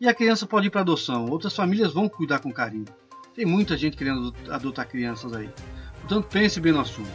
[0.00, 1.26] e a criança pode ir para adoção.
[1.26, 2.86] Outras famílias vão cuidar com carinho.
[3.34, 5.48] Tem muita gente querendo adotar crianças aí.
[6.00, 7.10] Portanto, pense bem no assunto.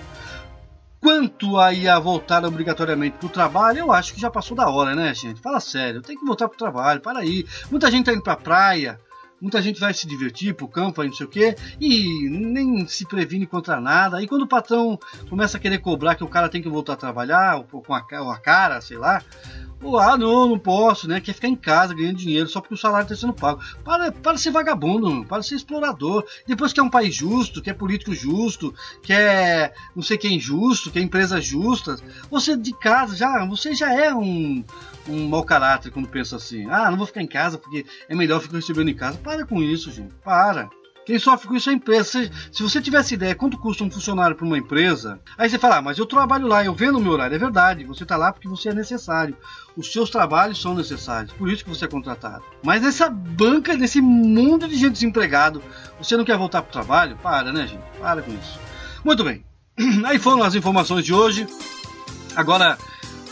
[1.00, 4.96] Quanto aí a voltar obrigatoriamente para o trabalho, eu acho que já passou da hora,
[4.96, 5.40] né, gente?
[5.40, 7.46] Fala sério, tem que voltar para o trabalho, para aí.
[7.70, 9.00] Muita gente está indo para a praia,
[9.46, 13.06] muita gente vai se divertir pro campo, aí não sei o quê, e nem se
[13.06, 14.18] previne contra nada.
[14.18, 14.98] Aí quando o patrão
[15.30, 18.38] começa a querer cobrar que o cara tem que voltar a trabalhar, ou com a
[18.40, 19.22] cara, sei lá,
[19.82, 21.20] ou, ah, não, não posso, né?
[21.20, 23.62] Quer ficar em casa ganhando dinheiro só porque o salário está sendo pago.
[23.84, 26.26] Para, para ser vagabundo, para ser explorador.
[26.48, 30.40] Depois que é um país justo, que é político justo, que é não sei quem
[30.40, 31.98] justo, que é empresa justa,
[32.30, 34.64] você de casa já, você já é um,
[35.08, 36.68] um mau caráter quando pensa assim.
[36.70, 39.18] Ah, não vou ficar em casa porque é melhor ficar recebendo em casa.
[39.18, 40.14] Para com isso, gente.
[40.24, 40.70] Para.
[41.06, 42.32] Quem sofre com isso é a empresa.
[42.52, 45.82] Se você tivesse ideia quanto custa um funcionário para uma empresa, aí você fala, ah,
[45.82, 47.36] mas eu trabalho lá, eu vendo o meu horário.
[47.36, 49.38] É verdade, você está lá porque você é necessário.
[49.78, 52.44] Os seus trabalhos são necessários, por isso que você é contratado.
[52.64, 55.62] Mas nessa banca, nesse mundo de gente desempregado,
[55.98, 57.18] você não quer voltar para o trabalho?
[57.18, 57.84] Para, né, gente?
[58.00, 58.60] Para com isso.
[59.04, 59.44] Muito bem.
[60.06, 61.46] Aí foram as informações de hoje.
[62.36, 62.78] Agora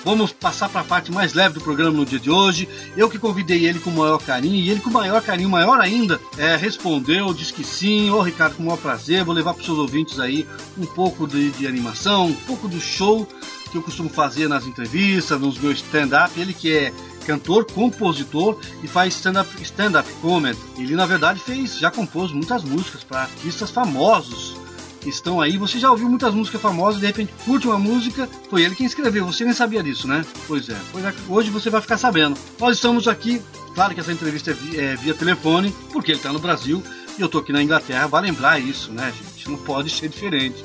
[0.06, 2.68] Vamos passar para a parte mais leve do programa no dia de hoje.
[2.98, 5.80] Eu que convidei ele com o maior carinho, e ele com o maior carinho, maior
[5.80, 8.10] ainda, é, respondeu, disse que sim.
[8.10, 10.46] Ô Ricardo, com o maior prazer, vou levar para os seus ouvintes aí
[10.78, 13.26] um pouco de, de animação, um pouco do show
[13.74, 16.40] que eu costumo fazer nas entrevistas, nos meus stand-up.
[16.40, 16.94] Ele que é
[17.26, 20.60] cantor, compositor e faz stand-up stand comedy.
[20.78, 24.56] Ele na verdade fez, já compôs muitas músicas para artistas famosos
[25.06, 25.58] estão aí.
[25.58, 29.26] Você já ouviu muitas músicas famosas, de repente curte uma música, foi ele quem escreveu,
[29.26, 30.26] você nem sabia disso, né?
[30.48, 32.40] Pois é, pois é hoje você vai ficar sabendo.
[32.58, 33.42] Nós estamos aqui,
[33.76, 36.82] claro que essa entrevista é via, é via telefone, porque ele está no Brasil
[37.18, 39.50] e eu estou aqui na Inglaterra, vai lembrar isso, né, gente?
[39.50, 40.64] Não pode ser diferente.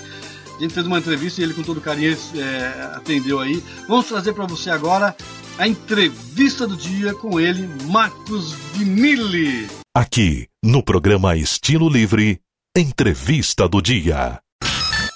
[0.59, 3.63] A gente fez uma entrevista e ele com todo carinho é, atendeu aí.
[3.87, 5.15] Vamos trazer para você agora
[5.57, 9.69] a entrevista do dia com ele, Marcos Vinili.
[9.95, 12.41] Aqui, no programa Estilo Livre,
[12.77, 14.41] Entrevista do Dia.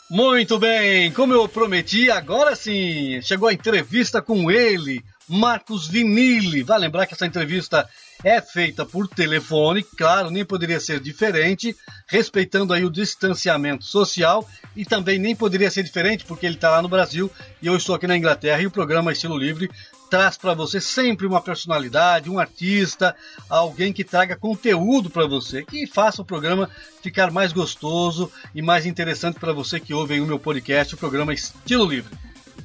[0.08, 6.62] Muito bem, como eu prometi, agora sim, chegou a entrevista com ele, Marcos Vinili.
[6.62, 7.88] Vai lembrar que essa entrevista
[8.24, 14.84] é feita por telefone, claro, nem poderia ser diferente, respeitando aí o distanciamento social e
[14.84, 17.30] também nem poderia ser diferente porque ele está lá no Brasil
[17.60, 19.70] e eu estou aqui na Inglaterra e o programa Estilo Livre
[20.08, 23.16] traz para você sempre uma personalidade, um artista,
[23.48, 26.68] alguém que traga conteúdo para você, que faça o programa
[27.02, 31.32] ficar mais gostoso e mais interessante para você que ouve o meu podcast, o programa
[31.32, 32.14] Estilo Livre.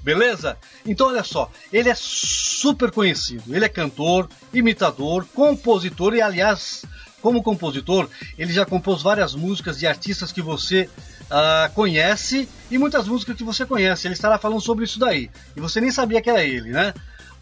[0.03, 0.57] Beleza?
[0.85, 6.83] Então olha só, ele é super conhecido, ele é cantor, imitador, compositor e aliás,
[7.21, 10.89] como compositor, ele já compôs várias músicas de artistas que você
[11.23, 14.07] uh, conhece e muitas músicas que você conhece.
[14.07, 15.29] Ele estará falando sobre isso daí.
[15.55, 16.93] E você nem sabia que era ele, né?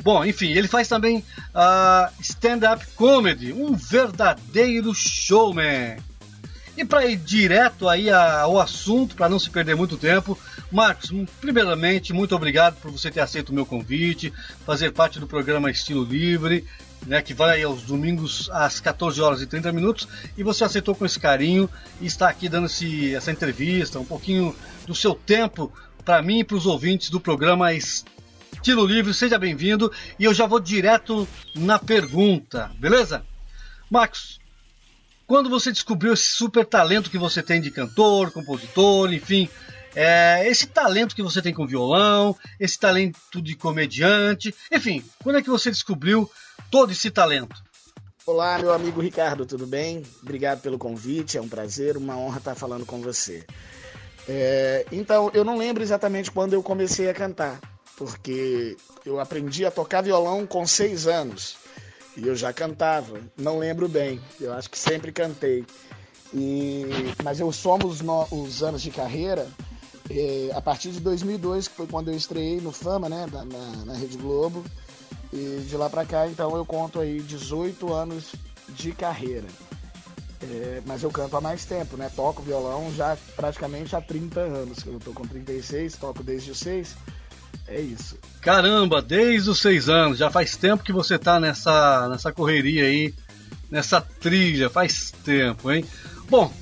[0.04, 5.98] Bom, enfim, ele faz também uh, stand-up comedy, um verdadeiro showman.
[6.78, 10.38] E para ir direto aí ao assunto, para não se perder muito tempo,
[10.72, 14.34] Marcos, primeiramente, muito obrigado por você ter aceito o meu convite,
[14.66, 16.66] fazer parte do programa Estilo Livre,
[17.06, 20.08] né, que vai aos domingos às 14 horas e 30 minutos,
[20.38, 21.70] e você aceitou com esse carinho
[22.02, 25.72] e está aqui dando esse, essa entrevista, um pouquinho do seu tempo
[26.04, 29.92] para mim e para os ouvintes do programa Estilo Livre, seja bem-vindo.
[30.20, 33.24] E eu já vou direto na pergunta, beleza?
[33.90, 34.40] Marcos,
[35.28, 39.50] quando você descobriu esse super talento que você tem de cantor, compositor, enfim,
[39.96, 45.42] é, esse talento que você tem com violão, esse talento de comediante, enfim, quando é
[45.42, 46.30] que você descobriu
[46.70, 47.56] todo esse talento?
[48.26, 50.04] Olá, meu amigo Ricardo, tudo bem?
[50.22, 53.46] Obrigado pelo convite, é um prazer, uma honra estar falando com você.
[54.28, 57.60] É, então, eu não lembro exatamente quando eu comecei a cantar
[57.96, 61.58] porque eu aprendi a tocar violão com seis anos
[62.18, 63.20] e eu já cantava.
[63.38, 65.66] Não lembro bem, eu acho que sempre cantei.
[66.34, 66.84] E,
[67.24, 69.48] mas eu somos no, os anos de carreira
[70.10, 73.86] é, a partir de 2002, que foi quando eu estreiei no Fama, né, na, na,
[73.86, 74.64] na Rede Globo.
[75.34, 78.34] E de lá para cá, então eu conto aí 18 anos
[78.70, 79.48] de carreira.
[80.42, 82.10] É, mas eu canto há mais tempo, né?
[82.16, 84.86] Toco violão já praticamente há 30 anos.
[84.86, 86.96] Eu tô com 36, toco desde os 6.
[87.68, 88.18] É isso.
[88.42, 93.14] Caramba, desde os seis anos, já faz tempo que você tá nessa, nessa correria aí,
[93.72, 95.84] nessa trilha, faz tempo, hein?
[96.30, 96.54] Bom,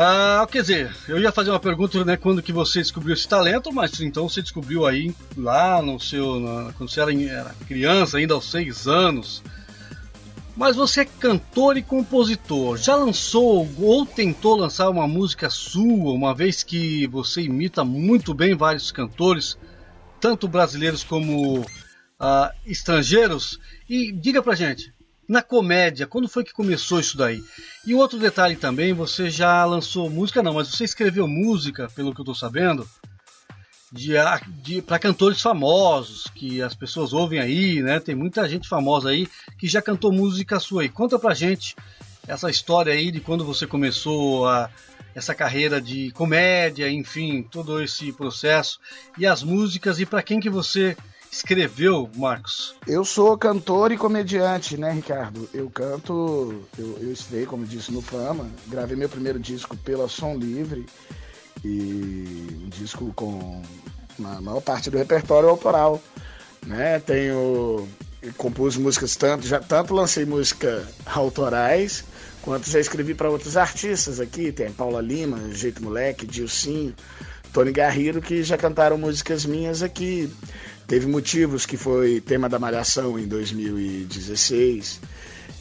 [0.00, 3.72] ah, quer dizer, eu ia fazer uma pergunta, né, quando que você descobriu esse talento,
[3.72, 8.34] mas então você descobriu aí lá no seu, na, quando você era, era criança, ainda
[8.34, 9.42] aos seis anos.
[10.58, 12.76] Mas você é cantor e compositor.
[12.78, 18.56] Já lançou ou tentou lançar uma música sua, uma vez que você imita muito bem
[18.56, 19.56] vários cantores,
[20.20, 23.60] tanto brasileiros como uh, estrangeiros?
[23.88, 24.92] E diga pra gente,
[25.28, 27.40] na comédia, quando foi que começou isso daí?
[27.86, 32.20] E outro detalhe também, você já lançou música, não, mas você escreveu música, pelo que
[32.20, 32.84] eu tô sabendo,
[33.92, 34.12] de,
[34.62, 38.00] de para cantores famosos que as pessoas ouvem aí, né?
[38.00, 40.88] Tem muita gente famosa aí que já cantou música sua aí.
[40.88, 41.74] Conta pra gente
[42.26, 44.70] essa história aí de quando você começou a,
[45.14, 48.78] essa carreira de comédia, enfim, todo esse processo
[49.16, 50.96] e as músicas e para quem que você
[51.30, 52.74] escreveu, Marcos?
[52.86, 55.48] Eu sou cantor e comediante, né, Ricardo?
[55.52, 60.86] Eu canto, eu, eu como disse, no Fama, gravei meu primeiro disco pela Som Livre
[61.64, 63.62] e um disco com
[64.24, 66.00] a maior parte do repertório autoral,
[66.66, 66.98] né?
[67.00, 67.88] Tenho
[68.36, 72.04] compus músicas tanto, já tanto lancei música autorais
[72.42, 76.94] quanto já escrevi para outros artistas aqui, tem Paula Lima, Jeito Moleque, Dilcinho,
[77.52, 80.32] Tony Garrido, que já cantaram músicas minhas aqui.
[80.86, 85.00] Teve Motivos, que foi tema da Malhação em 2016.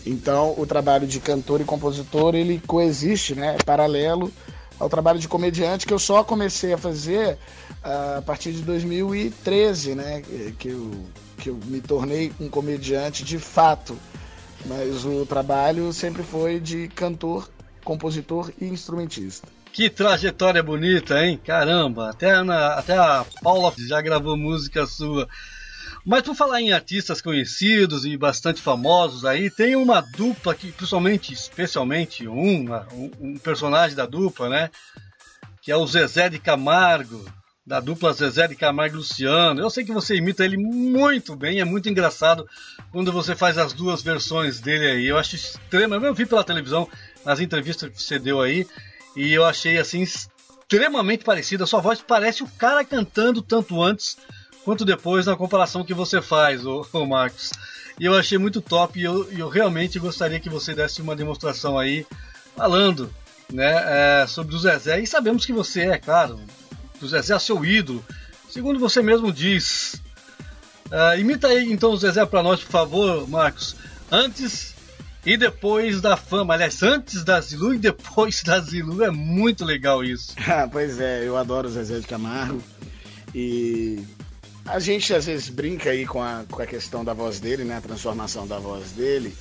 [0.06, 3.58] Então, o trabalho de cantor e compositor, ele coexiste, né?
[3.60, 4.32] É paralelo
[4.80, 7.38] ao trabalho de comediante que eu só comecei a fazer
[7.84, 10.22] uh, a partir de 2013, né?
[10.58, 10.92] Que eu,
[11.38, 13.98] que eu me tornei um comediante de fato.
[14.66, 17.50] Mas o trabalho sempre foi de cantor,
[17.84, 19.48] compositor e instrumentista.
[19.72, 21.40] Que trajetória bonita, hein?
[21.44, 25.28] Caramba, até a, Ana, até a Paula já gravou música sua.
[26.08, 31.34] Mas por falar em artistas conhecidos e bastante famosos aí, tem uma dupla que, principalmente,
[31.34, 32.66] especialmente um,
[33.20, 34.72] um personagem da dupla, né?
[35.62, 37.30] Que é o Zezé de Camargo,
[37.66, 39.60] da dupla Zezé de Camargo e Luciano.
[39.60, 42.48] Eu sei que você imita ele muito bem, é muito engraçado
[42.90, 45.08] quando você faz as duas versões dele aí.
[45.08, 46.88] Eu acho extremo, eu vi pela televisão,
[47.26, 48.66] nas entrevistas que você deu aí,
[49.14, 51.66] e eu achei assim extremamente parecida.
[51.66, 54.16] A sua voz parece o cara cantando tanto antes
[54.68, 57.52] quanto depois na comparação que você faz, ô Marcos.
[57.98, 61.80] E eu achei muito top e eu, eu, realmente gostaria que você desse uma demonstração
[61.80, 62.06] aí
[62.54, 63.10] falando
[63.50, 65.00] né, é, sobre o Zezé.
[65.00, 66.38] E sabemos que você é, claro,
[67.02, 68.04] o Zezé é seu ídolo,
[68.50, 70.02] segundo você mesmo diz.
[70.88, 73.74] Uh, imita aí então o Zezé para nós, por favor, Marcos.
[74.12, 74.76] Antes
[75.26, 76.56] e depois da fama.
[76.56, 79.02] Aliás, antes da Zilu e depois da Zilu.
[79.02, 80.36] É muito legal isso.
[80.74, 82.62] Pois é, eu adoro o Zezé de Camargo.
[83.34, 84.04] E
[84.68, 87.78] a gente às vezes brinca aí com a, com a questão da voz dele, né?
[87.78, 89.34] A transformação da voz dele.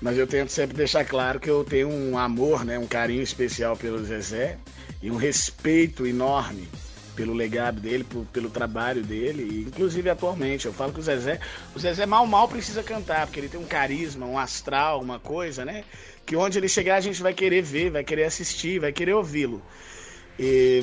[0.00, 2.78] Mas eu tento sempre deixar claro que eu tenho um amor, né?
[2.78, 4.56] Um carinho especial pelo Zezé
[5.02, 6.68] e um respeito enorme
[7.16, 10.66] pelo legado dele, por, pelo trabalho dele, e inclusive atualmente.
[10.66, 11.40] Eu falo que o Zezé,
[11.74, 15.64] o Zezé mal mal precisa cantar, porque ele tem um carisma, um astral, uma coisa,
[15.64, 15.82] né?
[16.24, 19.60] Que onde ele chegar a gente vai querer ver, vai querer assistir, vai querer ouvi-lo.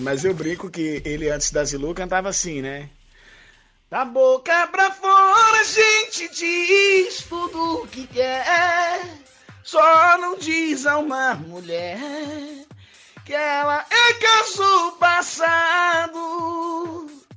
[0.01, 2.89] mas eu brinco que ele antes da Zilu cantava assim, né?
[3.89, 8.99] Da boca pra fora a gente diz tudo o que quer,
[9.63, 11.99] só não diz a uma mulher
[13.23, 16.15] que ela é caso passado.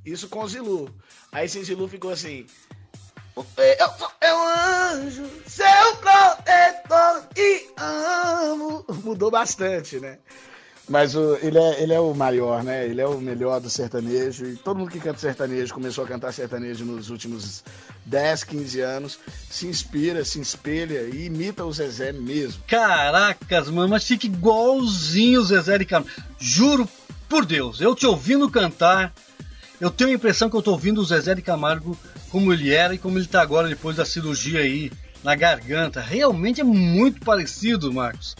[0.03, 0.89] Isso com Zilu.
[1.31, 2.47] Aí Zilu ficou assim.
[3.35, 8.83] Eu sou meu anjo, seu protetor e amo.
[9.03, 10.17] Mudou bastante, né?
[10.89, 12.85] Mas o, ele, é, ele é o maior, né?
[12.85, 14.45] Ele é o melhor do sertanejo.
[14.47, 17.63] E todo mundo que canta sertanejo começou a cantar sertanejo nos últimos
[18.07, 19.19] 10, 15 anos.
[19.49, 22.63] Se inspira, se espelha e imita o Zezé mesmo.
[22.67, 26.11] Caracas, mano, mas fica igualzinho o Zezé de Camargo.
[26.39, 26.89] Juro
[27.29, 29.13] por Deus, eu te ouvindo cantar,
[29.79, 31.95] eu tenho a impressão que eu tô ouvindo o Zezé de Camargo
[32.31, 34.91] como ele era e como ele tá agora depois da cirurgia aí
[35.23, 36.01] na garganta.
[36.01, 38.35] Realmente é muito parecido, Marcos.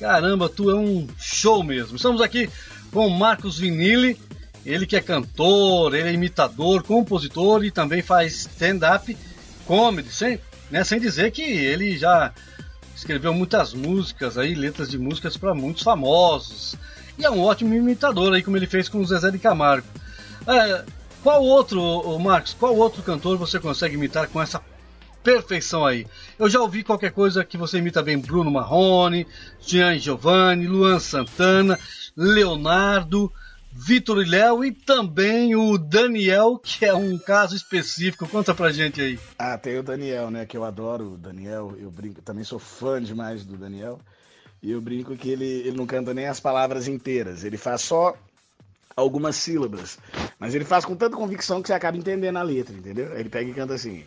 [0.00, 1.96] Caramba, tu é um show mesmo.
[1.96, 2.48] Estamos aqui
[2.90, 4.18] com Marcos Vinili,
[4.64, 9.14] ele que é cantor, ele é imitador, compositor e também faz stand-up
[9.66, 12.32] comedy, sem, né, sem dizer que ele já
[12.96, 16.76] escreveu muitas músicas aí, letras de músicas para muitos famosos.
[17.18, 19.86] E é um ótimo imitador aí, como ele fez com o Zezé de Camargo.
[20.46, 20.82] É,
[21.22, 24.58] qual outro, Marcos, qual outro cantor você consegue imitar com essa
[25.22, 26.06] perfeição aí.
[26.38, 29.26] Eu já ouvi qualquer coisa que você imita bem Bruno Marrone,
[29.60, 31.78] Jean Giovanni, Luan Santana,
[32.16, 33.32] Leonardo,
[33.72, 38.28] Vitor e Léo e também o Daniel, que é um caso específico.
[38.28, 39.18] Conta pra gente aí.
[39.38, 40.44] Ah, tem o Daniel, né?
[40.44, 41.74] Que eu adoro o Daniel.
[41.78, 44.00] Eu brinco, também sou fã demais do Daniel.
[44.62, 47.44] E eu brinco que ele, ele não canta nem as palavras inteiras.
[47.44, 48.16] Ele faz só
[48.96, 49.98] algumas sílabas.
[50.38, 53.16] Mas ele faz com tanta convicção que você acaba entendendo a letra, entendeu?
[53.16, 54.04] Ele pega e canta assim.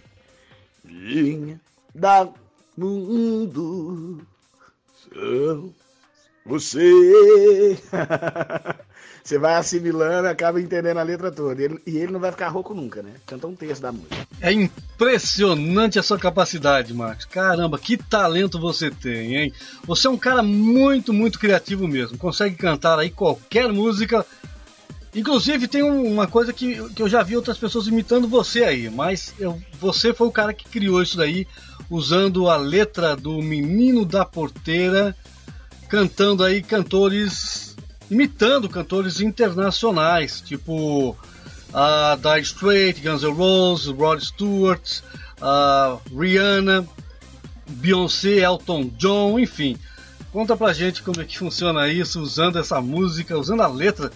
[0.83, 1.59] Vinha
[1.93, 2.27] da
[2.77, 4.25] mundo
[5.13, 5.73] são
[6.45, 7.77] você.
[9.23, 11.61] Você vai assimilando, acaba entendendo a letra toda.
[11.61, 13.13] E ele, e ele, não vai ficar rouco nunca, né?
[13.25, 14.17] Canta um terço da música.
[14.41, 17.23] É impressionante a sua capacidade, Marcos.
[17.23, 19.53] Caramba, que talento você tem, hein?
[19.85, 22.17] Você é um cara muito, muito criativo mesmo.
[22.17, 24.25] Consegue cantar aí qualquer música
[25.15, 29.33] Inclusive, tem uma coisa que, que eu já vi outras pessoas imitando você aí, mas
[29.37, 31.47] eu, você foi o cara que criou isso daí,
[31.87, 35.15] usando a letra do Menino da Porteira,
[35.87, 37.75] cantando aí cantores,
[38.09, 41.15] imitando cantores internacionais, tipo
[41.71, 45.01] a Dire Straits, Guns N' Roses, Rod Stewart,
[45.41, 46.87] uh, Rihanna,
[47.67, 49.77] Beyoncé, Elton John, enfim.
[50.31, 54.11] Conta pra gente como é que funciona isso, usando essa música, usando a letra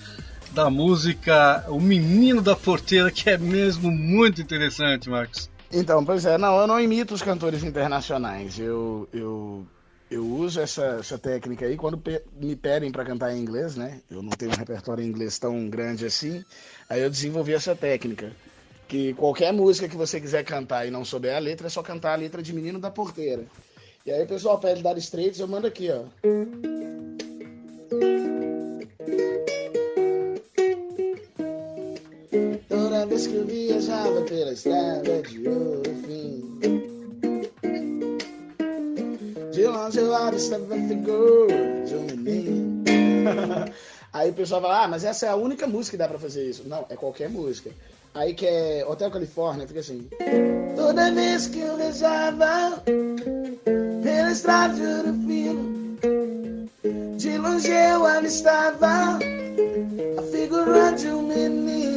[0.58, 5.52] da música O Menino da Porteira, que é mesmo muito interessante, Marcos.
[5.72, 8.58] Então, pois é, não, eu não imito os cantores internacionais.
[8.58, 9.64] Eu, eu
[10.10, 12.02] eu uso essa, essa técnica aí quando
[12.42, 14.02] me pedem para cantar em inglês, né?
[14.10, 16.44] Eu não tenho um repertório em inglês tão grande assim.
[16.90, 18.32] Aí eu desenvolvi essa técnica.
[18.88, 22.14] Que qualquer música que você quiser cantar e não souber a letra, é só cantar
[22.14, 23.46] a letra de Menino da Porteira.
[24.04, 26.06] E aí o pessoal pede dar Straits, eu mando aqui, ó.
[32.98, 36.60] Toda vez que eu viajava pela estrada de ouro fim
[39.52, 42.84] De longe eu avistava a figura de um menino
[44.12, 46.50] Aí o pessoal fala, ah, mas essa é a única música que dá pra fazer
[46.50, 46.68] isso.
[46.68, 47.70] Não, é qualquer música.
[48.16, 50.10] Aí que é Hotel Califórnia, fica assim.
[50.76, 52.82] Toda vez que eu viajava
[54.02, 55.98] pela estrada de fino,
[57.16, 59.20] de longe eu avistava
[60.18, 61.97] a figura de um menino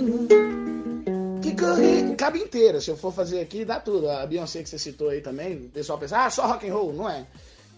[2.16, 4.08] Cabe inteira, se eu for fazer aqui, dá tudo.
[4.08, 6.92] A Beyoncé que você citou aí também, o pessoal pensa, ah, só rock and roll,
[6.92, 7.26] não é?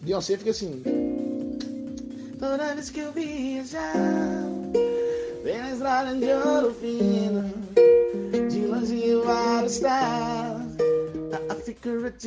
[0.01, 0.83] Beyoncé fica assim.
[2.39, 4.51] Toda vez que eu viajava
[5.43, 7.53] pela estrada de ouro fino,
[8.51, 9.23] de longe eu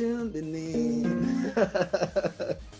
[0.04, 1.10] um menino.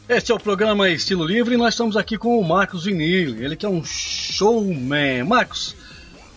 [0.09, 3.57] Este é o programa Estilo Livre e nós estamos aqui com o Marcos Vinil, ele
[3.57, 5.25] que é um showman.
[5.25, 5.75] Marcos,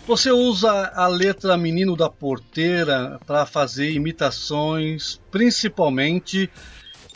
[0.09, 6.49] você usa a letra Menino da Porteira para fazer imitações, principalmente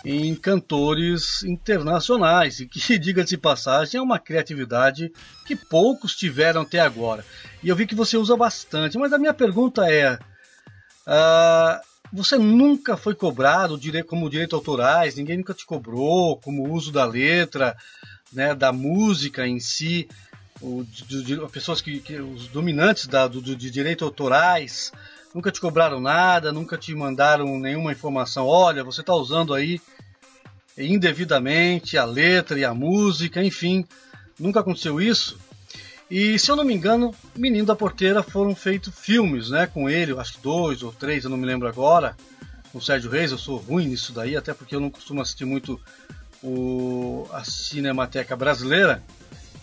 [0.06, 5.12] em cantores internacionais, e que, diga-se de passagem, é uma criatividade
[5.44, 7.26] que poucos tiveram até agora.
[7.64, 11.82] E eu vi que você usa bastante, mas a minha pergunta é: uh,
[12.12, 17.76] você nunca foi cobrado como direito autorais, ninguém nunca te cobrou como uso da letra,
[18.32, 20.08] né, da música em si,
[20.64, 24.94] o, de, de, pessoas que, que, os dominantes da, do, de direito autorais
[25.36, 28.48] nunca te cobraram nada, nunca te mandaram nenhuma informação.
[28.48, 29.82] Olha, você está usando aí
[30.78, 33.86] indevidamente a letra e a música, enfim,
[34.40, 35.38] nunca aconteceu isso.
[36.10, 40.18] E se eu não me engano, Menino da Porteira foram feitos filmes, né, com ele,
[40.18, 42.16] acho que dois ou três, eu não me lembro agora,
[42.72, 45.46] com o Sérgio Reis, eu sou ruim nisso daí, até porque eu não costumo assistir
[45.46, 45.80] muito
[46.44, 49.02] o, a Cinemateca Brasileira,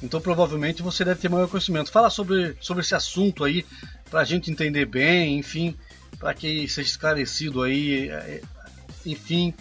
[0.02, 1.90] então provavelmente você deve ter maior conhecimento.
[1.90, 3.64] Fala sobre, sobre esse assunto aí,
[4.10, 5.76] para a gente entender bem, enfim,
[6.18, 8.42] para que seja esclarecido aí, é,
[9.04, 9.54] enfim,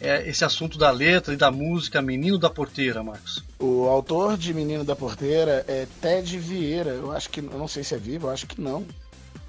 [0.00, 3.44] é, esse assunto da letra e da música Menino da Porteira, Marcos?
[3.58, 6.90] O autor de Menino da Porteira é Ted Vieira.
[6.90, 8.86] Eu acho que, eu não sei se é vivo, eu acho que não.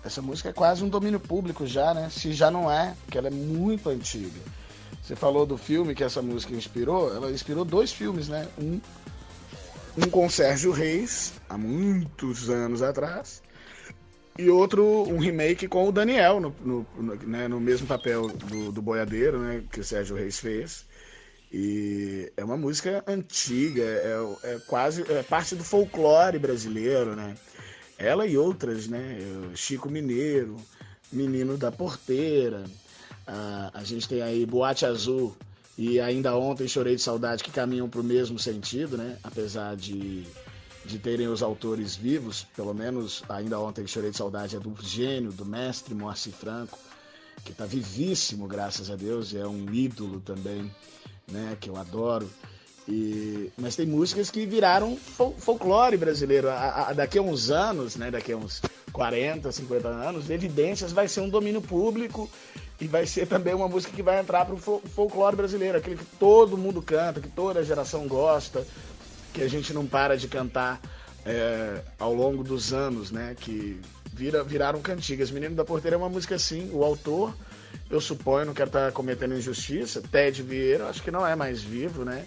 [0.04, 2.10] Essa música é quase um domínio público já, né?
[2.10, 4.40] Se já não é, porque ela é muito antiga.
[5.04, 8.48] Você falou do filme que essa música inspirou, ela inspirou dois filmes, né?
[8.58, 8.80] Um,
[9.98, 13.42] um com Sérgio Reis, há muitos anos atrás,
[14.38, 18.72] e outro, um remake com o Daniel, no, no, no, né, no mesmo papel do,
[18.72, 20.86] do boiadeiro, né, que o Sérgio Reis fez.
[21.52, 27.36] E é uma música antiga, é, é quase é parte do folclore brasileiro, né?
[27.98, 29.18] Ela e outras, né?
[29.56, 30.56] Chico Mineiro,
[31.12, 32.64] Menino da Porteira,
[33.26, 35.36] a, a gente tem aí Boate Azul
[35.80, 39.18] e ainda ontem Chorei de Saudade que caminham para o mesmo sentido, né?
[39.24, 40.28] Apesar de
[40.84, 45.32] de terem os autores vivos, pelo menos ainda ontem Chorei de Saudade é do gênio,
[45.32, 46.78] do mestre Moacir Franco,
[47.46, 50.70] que está vivíssimo, graças a Deus, é um ídolo também,
[51.32, 52.30] né, que eu adoro.
[52.86, 56.50] E, mas tem músicas que viraram fol folclore brasileiro.
[56.50, 58.62] A, a, daqui a uns anos, né, daqui a uns
[58.92, 62.30] 40, 50 anos, Evidências vai ser um domínio público
[62.80, 65.98] e vai ser também uma música que vai entrar para o fol folclore brasileiro, aquele
[65.98, 68.66] que todo mundo canta, que toda geração gosta
[69.34, 70.82] que a gente não para de cantar
[71.26, 73.36] é, ao longo dos anos, né?
[73.40, 73.80] Que
[74.12, 75.32] vira, viraram cantigas.
[75.32, 77.34] Menino da Porteira é uma música assim, o autor,
[77.90, 81.62] eu suponho, não quero estar tá cometendo injustiça, Ted Vieira, acho que não é mais
[81.62, 82.26] vivo, né?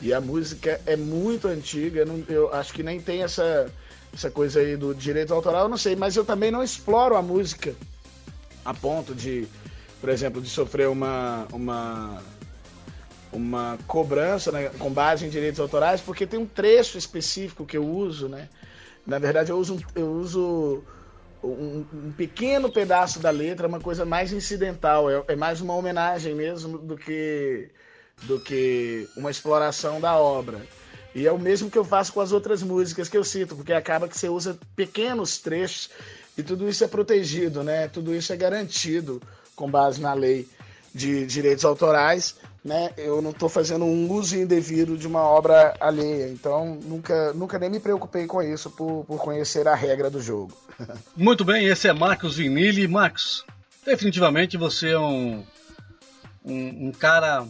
[0.00, 3.70] E a música é muito antiga, não, eu acho que nem tem essa,
[4.14, 7.22] essa coisa aí do direito autoral, eu não sei, mas eu também não exploro a
[7.22, 7.74] música
[8.64, 9.48] a ponto de,
[10.00, 12.22] por exemplo, de sofrer uma, uma
[13.32, 17.86] uma cobrança né, com base em direitos autorais, porque tem um trecho específico que eu
[17.86, 18.48] uso, né?
[19.06, 20.82] Na verdade, eu uso, eu uso
[21.42, 26.34] um, um pequeno pedaço da letra, uma coisa mais incidental, é, é, mais uma homenagem
[26.34, 27.70] mesmo do que,
[28.22, 30.60] do que uma exploração da obra.
[31.14, 33.72] E é o mesmo que eu faço com as outras músicas que eu cito, porque
[33.72, 35.90] acaba que você usa pequenos trechos
[36.36, 37.88] e tudo isso é protegido, né?
[37.88, 39.20] Tudo isso é garantido
[39.58, 40.48] com base na lei
[40.94, 46.28] de direitos autorais né, eu não estou fazendo um uso indevido de uma obra alheia.
[46.28, 50.52] Então, nunca, nunca nem me preocupei com isso por, por conhecer a regra do jogo.
[51.16, 52.86] Muito bem, esse é Marcos Vinili.
[52.86, 53.44] Marcos,
[53.84, 55.42] definitivamente você é um,
[56.44, 57.46] um, um cara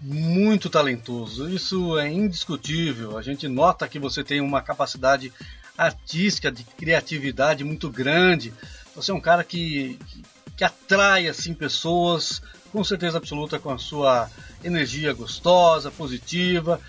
[0.00, 1.48] muito talentoso.
[1.48, 3.18] Isso é indiscutível.
[3.18, 5.32] A gente nota que você tem uma capacidade
[5.76, 8.52] artística, de criatividade muito grande.
[8.94, 10.24] Você é um cara que, que,
[10.58, 12.42] que atrai assim pessoas
[12.72, 14.28] com certeza absoluta com a sua
[14.62, 16.80] energia gostosa, positiva.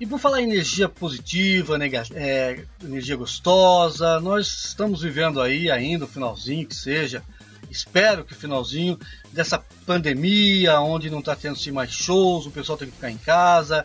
[0.00, 1.76] E por falar em energia positiva,
[2.14, 7.22] é, energia gostosa, nós estamos vivendo aí ainda o finalzinho que seja
[7.70, 8.98] espero que o finalzinho
[9.32, 13.84] dessa pandemia, onde não está tendo mais shows, o pessoal tem que ficar em casa,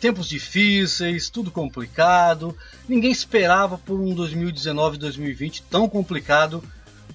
[0.00, 2.56] tempos difíceis, tudo complicado.
[2.88, 6.62] Ninguém esperava por um 2019 2020 tão complicado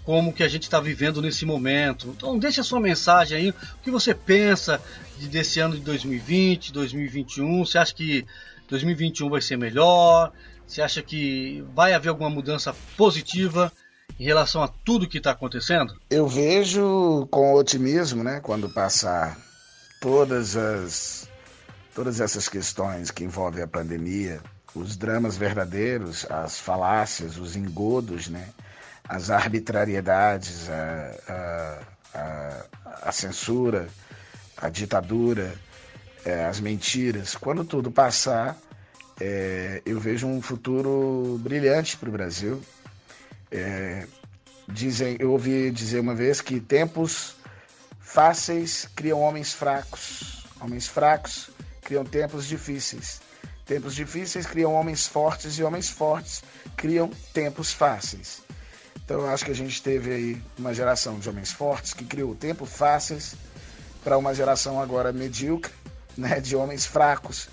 [0.04, 2.10] como que a gente está vivendo nesse momento.
[2.10, 4.82] Então deixe a sua mensagem aí, o que você pensa
[5.18, 8.26] de, desse ano de 2020, 2021, você acha que
[8.70, 10.32] 2021 vai ser melhor?
[10.68, 13.72] Você acha que vai haver alguma mudança positiva
[14.20, 15.95] em relação a tudo que está acontecendo?
[16.10, 19.38] Eu vejo com otimismo, né, quando passar
[20.01, 21.30] todas as
[21.93, 24.41] todas essas questões que envolvem a pandemia,
[24.74, 28.49] os dramas verdadeiros, as falácias, os engodos, né,
[29.08, 32.66] as arbitrariedades, a, a, a,
[33.10, 33.88] a censura,
[34.58, 35.54] a ditadura,
[36.26, 37.36] é, as mentiras.
[37.36, 38.58] Quando tudo passar,
[39.20, 42.62] é, eu vejo um futuro brilhante para o Brasil.
[43.51, 44.08] É,
[44.68, 47.36] dizem, eu ouvi dizer uma vez que tempos
[47.99, 51.49] fáceis criam homens fracos, homens fracos
[51.82, 53.22] criam tempos difíceis,
[53.66, 56.43] tempos difíceis criam homens fortes e homens fortes
[56.78, 58.41] criam tempos fáceis.
[59.06, 62.34] Então eu acho que a gente teve aí uma geração de homens fortes que criou
[62.34, 63.36] tempos fáceis
[64.04, 65.72] para uma geração agora medíocre,
[66.18, 67.49] né, de homens fracos.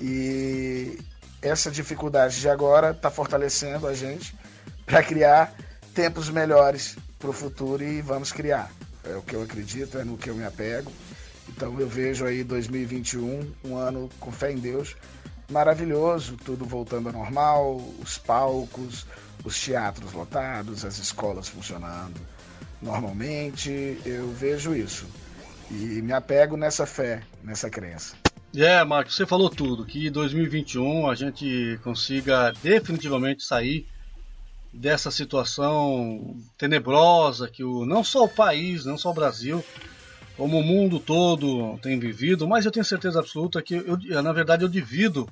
[0.00, 0.98] E
[1.42, 4.34] essa dificuldade de agora está fortalecendo a gente
[4.86, 5.54] para criar
[5.94, 8.70] tempos melhores para o futuro e vamos criar.
[9.04, 10.90] É o que eu acredito, é no que eu me apego.
[11.48, 14.96] Então eu vejo aí 2021, um ano com fé em Deus,
[15.50, 19.06] maravilhoso, tudo voltando ao normal, os palcos,
[19.44, 22.20] os teatros lotados, as escolas funcionando
[22.80, 23.98] normalmente.
[24.04, 25.06] Eu vejo isso.
[25.70, 28.16] E me apego nessa fé, nessa crença.
[28.54, 33.88] É, Marcos, você falou tudo, que 2021 a gente consiga definitivamente sair
[34.72, 39.64] dessa situação tenebrosa que o, não só o país, não só o Brasil,
[40.36, 44.64] como o mundo todo tem vivido, mas eu tenho certeza absoluta que, eu, na verdade,
[44.64, 45.28] eu divido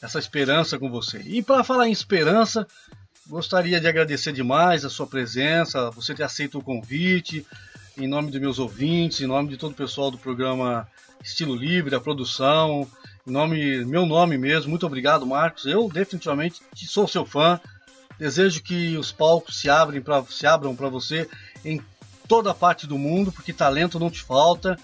[0.00, 1.18] essa esperança com você.
[1.18, 2.66] E para falar em esperança,
[3.26, 7.44] gostaria de agradecer demais a sua presença, você ter aceito o convite,
[7.98, 10.88] em nome dos meus ouvintes, em nome de todo o pessoal do programa
[11.22, 12.88] Estilo Livre, a produção,
[13.26, 15.66] em nome, meu nome mesmo, muito obrigado, Marcos.
[15.66, 17.60] Eu definitivamente sou seu fã.
[18.18, 21.28] Desejo que os palcos se, abram para você
[21.64, 21.80] em
[22.30, 24.78] toda parte do mundo, porque talento não te falta.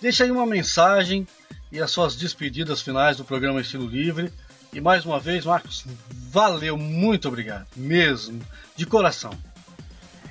[0.00, 1.28] Deixa aí uma mensagem
[1.70, 4.32] e as suas despedidas finais do programa Estilo Livre.
[4.72, 5.84] E mais uma vez, Marcos,
[6.30, 8.40] valeu, muito obrigado, mesmo,
[8.74, 9.30] de coração.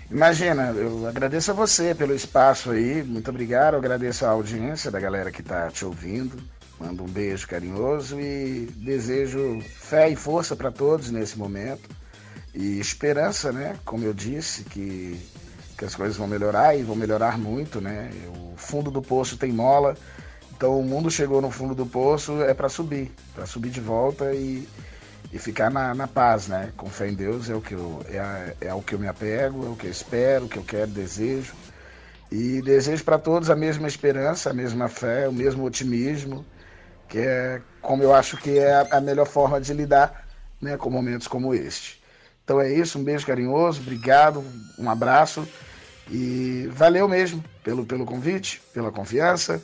[0.10, 5.00] Imagina, eu agradeço a você pelo espaço aí, muito obrigado, eu agradeço a audiência da
[5.00, 6.36] galera que está te ouvindo,
[6.80, 11.88] mando um beijo carinhoso e desejo fé e força para todos nesse momento
[12.56, 13.78] e esperança, né?
[13.86, 15.20] Como eu disse, que,
[15.78, 18.10] que as coisas vão melhorar e vão melhorar muito, né?
[18.54, 19.96] O fundo do poço tem mola,
[20.56, 24.34] então o mundo chegou no fundo do poço é para subir, para subir de volta
[24.34, 24.68] e,
[25.34, 26.72] e ficar na, na, paz, né?
[26.78, 29.66] Com fé em Deus é o que eu, é, é o que eu me apego,
[29.66, 31.54] é o que eu espero, o que eu quero, desejo.
[32.32, 36.46] E desejo para todos a mesma esperança, a mesma fé, o mesmo otimismo,
[37.08, 40.26] que é como eu acho que é a, melhor forma de lidar
[40.60, 42.02] né, com momentos como este.
[42.44, 44.44] Então é isso, um beijo carinhoso, obrigado,
[44.80, 45.48] um abraço
[46.10, 49.62] e valeu mesmo pelo, pelo convite, pela confiança.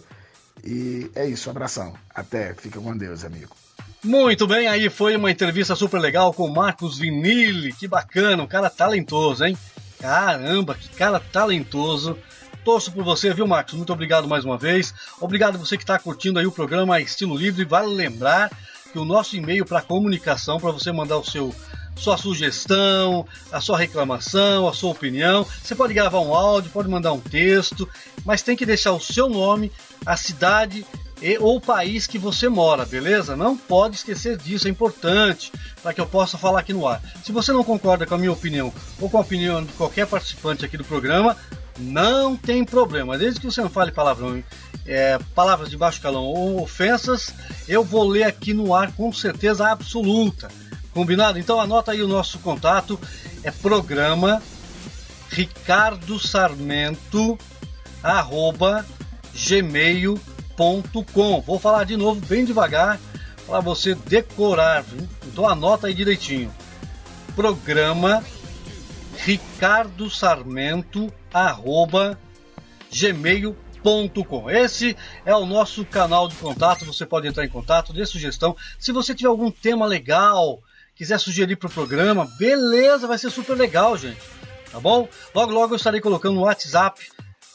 [0.64, 1.94] E é isso, abração.
[2.14, 3.56] Até, fica com Deus, amigo.
[4.04, 8.48] Muito bem, aí foi uma entrevista super legal com o Marcos Vinili, que bacana, um
[8.48, 9.56] cara talentoso, hein?
[10.00, 12.18] Caramba, que cara talentoso.
[12.66, 13.76] Torço por você, viu, Marcos?
[13.76, 14.94] Muito obrigado mais uma vez.
[15.20, 17.64] Obrigado você que está curtindo aí o programa Estilo Livre.
[17.64, 18.52] Vale lembrar
[18.92, 21.54] que o nosso e-mail para comunicação, para você mandar o seu
[21.96, 25.46] sua sugestão, a sua reclamação, a sua opinião.
[25.64, 27.88] Você pode gravar um áudio, pode mandar um texto,
[28.26, 29.72] mas tem que deixar o seu nome,
[30.06, 30.86] a cidade
[31.22, 33.36] e ou o país que você mora, beleza?
[33.36, 35.52] Não pode esquecer disso, é importante
[35.84, 37.02] para que eu possa falar aqui no ar.
[37.24, 40.66] Se você não concorda com a minha opinião ou com a opinião de qualquer participante
[40.66, 41.38] aqui do programa,
[41.78, 43.18] não tem problema.
[43.18, 44.44] Desde que você não fale palavrão,
[44.86, 47.34] é, palavras de baixo calão ou ofensas,
[47.68, 50.50] eu vou ler aqui no ar com certeza absoluta.
[50.94, 51.40] Combinado?
[51.40, 53.00] Então anota aí o nosso contato.
[53.44, 54.42] É programa
[55.30, 57.38] Ricardo Sarmento
[58.04, 58.86] arroba
[59.34, 60.22] gmail.com.
[61.42, 63.00] Vou falar de novo bem devagar
[63.48, 65.08] para você decorar, viu?
[65.26, 66.54] então anota aí direitinho.
[67.36, 68.24] Programa
[69.18, 72.20] Ricardo Sarmento arroba
[72.92, 74.50] gmail.com.
[74.50, 76.86] Esse é o nosso canal de contato.
[76.86, 78.56] Você pode entrar em contato, dê sugestão.
[78.78, 80.62] Se você tiver algum tema legal,
[80.96, 84.22] quiser sugerir para o programa, beleza, vai ser super legal, gente.
[84.72, 85.08] Tá bom?
[85.36, 87.02] Logo, logo eu estarei colocando no WhatsApp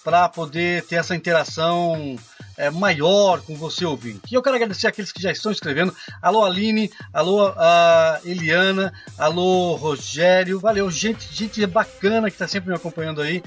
[0.05, 2.17] para poder ter essa interação
[2.57, 4.21] é, maior com você ouvinte.
[4.31, 5.95] E eu quero agradecer aqueles que já estão escrevendo.
[6.23, 12.77] Alô Aline, alô a Eliana, alô Rogério, valeu, gente, gente bacana que está sempre me
[12.77, 13.43] acompanhando aí.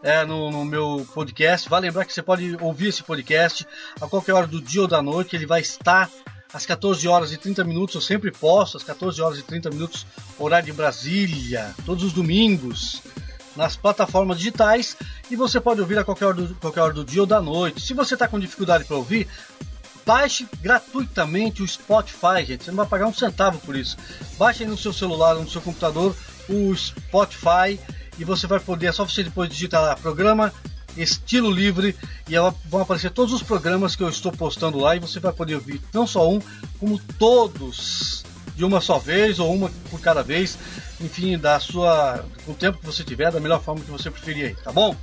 [0.00, 1.68] É, no, no, meu podcast.
[1.68, 3.66] Vale lembrar que você pode ouvir esse podcast
[4.00, 5.34] a qualquer hora do dia ou da noite.
[5.34, 6.08] Ele vai estar
[6.52, 7.94] às 14 horas e 30 minutos.
[7.94, 10.06] Eu sempre posto às 14 horas e 30 minutos,
[10.38, 13.02] horário de Brasília, todos os domingos
[13.56, 14.96] nas plataformas digitais
[15.28, 17.80] e você pode ouvir a qualquer hora do, qualquer hora do dia ou da noite.
[17.80, 19.26] Se você está com dificuldade para ouvir,
[20.06, 22.64] baixe gratuitamente o Spotify, gente.
[22.64, 23.96] Você não vai pagar um centavo por isso.
[24.38, 26.14] Baixe aí no seu celular, no seu computador,
[26.48, 27.78] o Spotify
[28.18, 30.52] e você vai poder, é só você depois digitar lá, programa
[31.02, 31.94] estilo livre
[32.28, 32.34] e
[32.66, 35.80] vão aparecer todos os programas que eu estou postando lá e você vai poder ouvir
[35.92, 36.40] não só um,
[36.78, 38.24] como todos
[38.56, 40.58] de uma só vez ou uma por cada vez,
[41.00, 44.46] enfim, da sua, com o tempo que você tiver, da melhor forma que você preferir
[44.46, 44.96] aí, tá bom?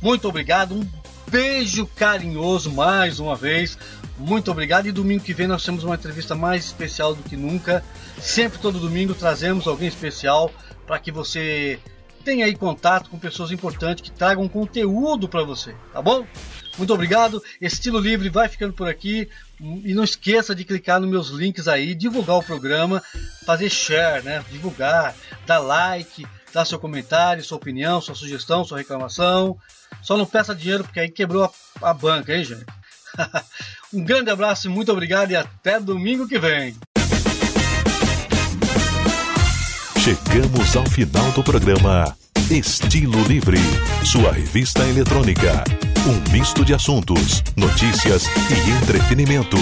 [0.00, 0.86] Muito obrigado, um
[1.28, 3.76] beijo carinhoso mais uma vez.
[4.16, 7.82] Muito obrigado e domingo que vem nós temos uma entrevista mais especial do que nunca.
[8.20, 10.50] Sempre todo domingo trazemos alguém especial
[10.86, 11.80] para que você
[12.24, 16.26] tenha aí contato com pessoas importantes que tragam conteúdo para você, tá bom?
[16.78, 17.42] Muito obrigado.
[17.60, 19.28] Estilo Livre vai ficando por aqui.
[19.60, 23.02] E não esqueça de clicar nos meus links aí, divulgar o programa,
[23.44, 24.42] fazer share, né?
[24.50, 25.14] Divulgar,
[25.46, 29.58] dar like, dar seu comentário, sua opinião, sua sugestão, sua reclamação.
[30.02, 32.64] Só não peça dinheiro porque aí quebrou a, a banca, hein, gente?
[33.92, 36.74] um grande abraço, muito obrigado e até domingo que vem.
[40.10, 42.16] Chegamos ao final do programa
[42.50, 43.60] Estilo Livre,
[44.04, 45.62] sua revista eletrônica.
[46.04, 49.56] Um misto de assuntos, notícias e entretenimento.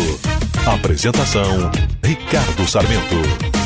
[0.66, 1.70] Apresentação:
[2.02, 3.57] Ricardo Sarmento.